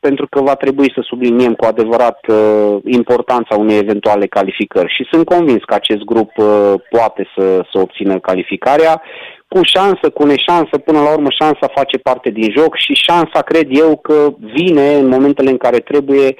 pentru 0.00 0.26
că 0.30 0.40
va 0.40 0.54
trebui 0.54 0.92
să 0.94 1.00
subliniem 1.04 1.54
cu 1.54 1.64
adevărat 1.64 2.18
uh, 2.28 2.76
importanța 2.84 3.56
unei 3.56 3.78
eventuale 3.78 4.26
calificări 4.26 4.94
și 4.96 5.08
sunt 5.10 5.24
convins 5.24 5.62
că 5.66 5.74
acest 5.74 6.02
grup 6.02 6.30
uh, 6.36 6.74
poate 6.90 7.26
să, 7.36 7.44
să 7.72 7.78
obțină 7.78 8.18
calificarea 8.18 9.02
cu 9.48 9.60
șansă, 9.62 10.10
cu 10.14 10.24
neșansă, 10.24 10.78
până 10.78 11.00
la 11.00 11.12
urmă 11.12 11.28
șansa 11.30 11.66
face 11.74 11.98
parte 11.98 12.30
din 12.30 12.52
joc 12.56 12.76
și 12.76 12.92
șansa 12.92 13.40
cred 13.44 13.66
eu 13.70 13.96
că 13.96 14.34
vine 14.54 14.94
în 14.94 15.08
momentele 15.08 15.50
în 15.50 15.56
care 15.56 15.78
trebuie 15.78 16.36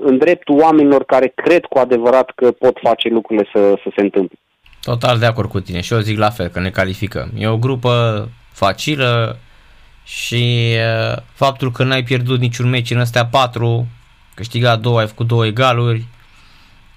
în 0.00 0.18
dreptul 0.18 0.60
oamenilor 0.60 1.04
care 1.04 1.32
cred 1.34 1.64
cu 1.64 1.78
adevărat 1.78 2.32
că 2.34 2.50
pot 2.50 2.78
face 2.82 3.08
lucrurile 3.08 3.48
să, 3.54 3.60
să 3.82 3.90
se 3.96 4.02
întâmple. 4.02 4.38
Total 4.82 5.18
de 5.18 5.26
acord 5.26 5.48
cu 5.48 5.60
tine 5.60 5.80
și 5.80 5.92
eu 5.92 5.98
zic 5.98 6.18
la 6.18 6.30
fel 6.30 6.48
că 6.48 6.60
ne 6.60 6.70
calificăm. 6.70 7.30
E 7.38 7.48
o 7.48 7.56
grupă 7.56 7.90
facilă, 8.52 9.38
și 10.04 10.74
uh, 10.76 11.16
faptul 11.32 11.70
că 11.72 11.84
n-ai 11.84 12.02
pierdut 12.02 12.40
niciun 12.40 12.68
meci 12.68 12.90
în 12.90 13.00
astea 13.00 13.26
patru, 13.26 13.86
câștigat 14.34 14.80
două, 14.80 14.98
ai 15.00 15.06
făcut 15.06 15.26
două 15.26 15.46
egaluri. 15.46 16.04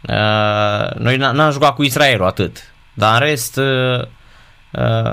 Uh, 0.10 0.92
noi 0.98 1.18
n-am 1.18 1.52
jucat 1.52 1.76
cu 1.76 1.84
Israelul 1.84 2.26
atât, 2.26 2.74
dar 2.94 3.22
în 3.22 3.28
rest, 3.28 3.58
uh, 3.58 4.08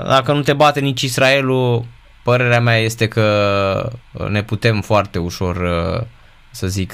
dacă 0.07 0.33
nu 0.33 0.41
te 0.41 0.53
bate 0.53 0.79
nici 0.79 1.01
Israelul, 1.01 1.85
părerea 2.23 2.59
mea 2.59 2.77
este 2.77 3.07
că 3.07 3.89
ne 4.29 4.43
putem 4.43 4.81
foarte 4.81 5.19
ușor, 5.19 5.57
să 6.51 6.67
zic, 6.67 6.93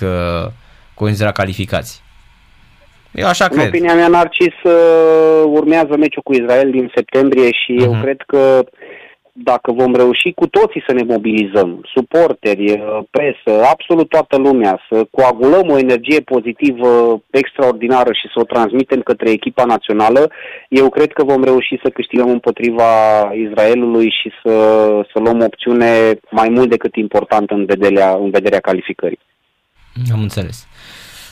considera 0.94 1.32
calificați. 1.32 2.02
Eu 3.12 3.28
așa 3.28 3.46
în 3.46 3.58
cred. 3.58 3.68
opinia 3.68 3.94
mea, 3.94 4.08
Narcis, 4.08 4.54
uh, 4.64 5.44
urmează 5.46 5.96
meciul 5.98 6.22
cu 6.24 6.34
Israel 6.34 6.72
din 6.72 6.92
septembrie 6.96 7.46
și 7.52 7.78
uh-huh. 7.80 7.84
eu 7.84 7.92
Mhm. 7.94 8.02
cred 8.02 8.18
că 8.28 8.64
dacă 9.44 9.72
vom 9.72 9.96
reuși 9.96 10.32
cu 10.36 10.48
toții 10.48 10.84
să 10.88 10.94
ne 10.94 11.04
mobilizăm, 11.04 11.82
suporteri, 11.94 12.72
uh, 12.72 13.00
presă, 13.10 13.66
absolut 13.66 14.10
toată 14.10 14.38
lumea, 14.38 14.80
să 14.90 15.08
coagulăm 15.12 15.70
o 15.70 15.78
energie 15.78 16.22
pozitivă 16.22 17.22
extraordinară 17.30 18.12
și 18.14 18.28
să 18.34 18.40
o 18.40 18.44
transmitem 18.44 19.02
către 19.02 19.30
echipa 19.30 19.64
națională, 19.66 20.32
eu 20.70 20.90
cred 20.90 21.14
că 21.14 21.24
vom 21.24 21.44
reuși 21.44 21.80
să 21.84 21.90
câștigăm 21.90 22.30
împotriva 22.30 22.92
Israelului 23.34 24.10
și 24.22 24.32
să, 24.44 24.54
să 25.14 25.20
luăm 25.20 25.40
o 25.42 25.46
opțiune 25.46 26.20
mai 26.30 26.50
mult 26.50 26.70
decât 26.70 26.96
importantă 26.96 27.54
în 27.54 27.66
vederea, 27.66 28.14
în 28.14 28.30
vederea 28.30 28.60
calificării. 28.60 29.20
Am 30.14 30.22
înțeles. 30.22 30.68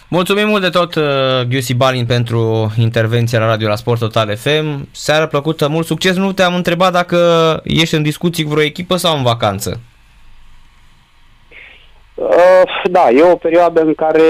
Mulțumim 0.10 0.48
mult 0.48 0.62
de 0.62 0.70
tot, 0.70 0.96
uh, 0.96 1.04
Ghiusi 1.50 1.76
Balin, 1.76 2.06
pentru 2.06 2.72
intervenția 2.78 3.40
la 3.40 3.46
Radio 3.46 3.68
la 3.68 3.76
Sport 3.76 4.00
Total 4.00 4.36
FM. 4.36 4.88
Seară 4.92 5.28
plăcută, 5.28 5.68
mult 5.70 5.86
succes. 5.86 6.16
Nu 6.16 6.32
te-am 6.32 6.56
întrebat 6.56 6.92
dacă 6.92 7.18
ești 7.64 7.96
în 7.96 8.04
discuții 8.04 8.44
cu 8.44 8.50
vreo 8.50 8.64
echipă 8.64 8.96
sau 8.96 9.18
în 9.18 9.24
vacanță. 9.24 9.80
Uh, 12.16 12.84
da, 12.92 13.10
e 13.10 13.32
o 13.32 13.36
perioadă 13.36 13.82
în 13.82 13.94
care 13.94 14.22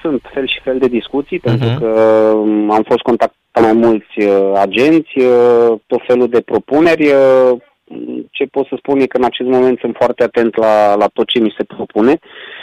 sunt 0.00 0.22
fel 0.34 0.48
și 0.48 0.60
fel 0.64 0.78
de 0.78 0.86
discuții, 0.86 1.38
uh-huh. 1.38 1.42
pentru 1.42 1.68
că 1.78 1.86
um, 2.34 2.70
am 2.70 2.82
fost 2.82 3.00
contactat 3.00 3.62
mai 3.62 3.72
mulți 3.72 4.18
uh, 4.18 4.52
agenți, 4.54 5.18
uh, 5.18 5.78
tot 5.86 6.00
felul 6.06 6.28
de 6.28 6.40
propuneri. 6.40 7.06
Uh, 7.06 7.52
ce 8.30 8.44
pot 8.44 8.66
să 8.66 8.74
spun 8.78 9.00
e 9.00 9.06
că 9.06 9.16
în 9.16 9.24
acest 9.24 9.48
moment 9.48 9.78
sunt 9.78 9.94
foarte 9.98 10.22
atent 10.22 10.56
la, 10.56 10.94
la 10.94 11.06
tot 11.12 11.26
ce 11.26 11.38
mi 11.38 11.54
se 11.56 11.64
propune. 11.64 12.10
Uh, 12.10 12.61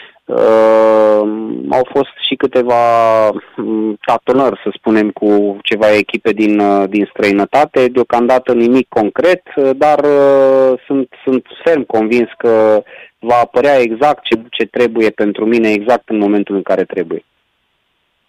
au 1.69 1.87
fost 1.93 2.09
și 2.27 2.35
câteva 2.35 2.83
um, 3.29 3.97
tatonări, 4.05 4.61
să 4.63 4.69
spunem, 4.77 5.09
cu 5.09 5.57
ceva 5.63 5.95
echipe 5.95 6.31
din, 6.31 6.59
uh, 6.59 6.89
din 6.89 7.09
străinătate. 7.13 7.87
Deocamdată 7.87 8.53
nimic 8.53 8.87
concret, 8.89 9.43
uh, 9.55 9.69
dar 9.77 9.99
uh, 9.99 10.79
sunt, 10.85 11.09
sunt 11.23 11.45
ferm 11.63 11.83
convins 11.85 12.29
că 12.37 12.83
va 13.19 13.35
apărea 13.35 13.79
exact 13.79 14.23
ce, 14.23 14.41
ce 14.49 14.65
trebuie 14.65 15.09
pentru 15.09 15.45
mine, 15.45 15.71
exact 15.71 16.09
în 16.09 16.17
momentul 16.17 16.55
în 16.55 16.61
care 16.61 16.83
trebuie. 16.83 17.25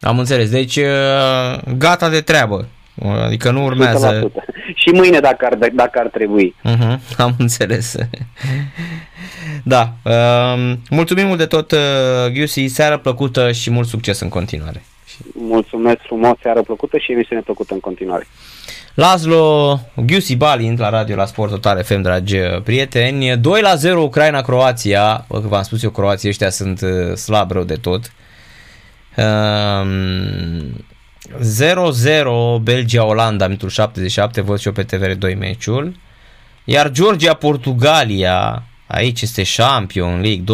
Am 0.00 0.18
înțeles. 0.18 0.50
Deci, 0.50 0.76
uh, 0.76 1.74
gata 1.78 2.08
de 2.08 2.20
treabă. 2.20 2.68
Adică 3.08 3.50
nu 3.50 3.64
urmează... 3.64 4.28
100%. 4.28 4.32
Și 4.74 4.90
mâine 4.90 5.20
dacă 5.20 5.46
ar, 5.50 5.70
dacă 5.72 5.98
ar 5.98 6.06
trebui. 6.06 6.54
Uh-huh, 6.64 7.16
am 7.16 7.34
înțeles. 7.38 7.96
da. 9.64 9.92
Uh, 10.04 10.72
mulțumim 10.90 11.26
mult 11.26 11.38
de 11.38 11.46
tot, 11.46 11.72
uh, 11.72 11.78
Ghiusi. 12.32 12.66
Seară 12.66 12.98
plăcută 12.98 13.52
și 13.52 13.70
mult 13.70 13.88
succes 13.88 14.20
în 14.20 14.28
continuare. 14.28 14.82
Mulțumesc 15.34 15.98
frumos, 16.02 16.36
seară 16.42 16.62
plăcută 16.62 16.98
și 16.98 17.12
emisiune 17.12 17.40
plăcută 17.40 17.74
în 17.74 17.80
continuare. 17.80 18.26
Laszlo 18.94 19.78
Ghiusi 20.06 20.36
Balint 20.36 20.78
la 20.78 20.88
radio 20.88 21.16
la 21.16 21.24
Sport 21.24 21.50
Total 21.50 21.82
FM, 21.82 22.00
dragi 22.00 22.36
prieteni. 22.38 23.36
2 23.36 23.60
la 23.60 23.74
0 23.74 24.02
Ucraina-Croația. 24.02 25.24
Bă, 25.28 25.40
că 25.40 25.46
v-am 25.46 25.62
spus 25.62 25.82
eu, 25.82 25.90
Croația 25.90 26.30
ăștia 26.30 26.50
sunt 26.50 26.80
uh, 26.80 27.14
slab 27.14 27.50
rău 27.50 27.62
de 27.62 27.74
tot. 27.74 28.12
Um, 29.16 30.84
0-0 31.28 32.62
Belgia-Olanda, 32.62 33.46
minutul 33.46 33.68
77, 33.68 34.40
văd 34.40 34.59
și 34.59 34.66
eu 34.66 34.72
pe 34.72 34.85
TVR2 34.85 35.38
meciul. 35.38 35.96
Iar 36.64 36.90
Georgia-Portugalia, 36.90 38.62
aici 38.87 39.20
este 39.22 39.42
Champion 39.56 40.20
League 40.20 40.44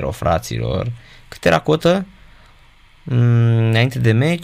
2-0, 0.00 0.10
fraților. 0.10 0.92
Cât 1.28 1.44
era 1.44 1.58
cotă? 1.58 2.06
Mm, 3.02 3.68
înainte 3.68 3.98
de 3.98 4.12
meci, 4.12 4.36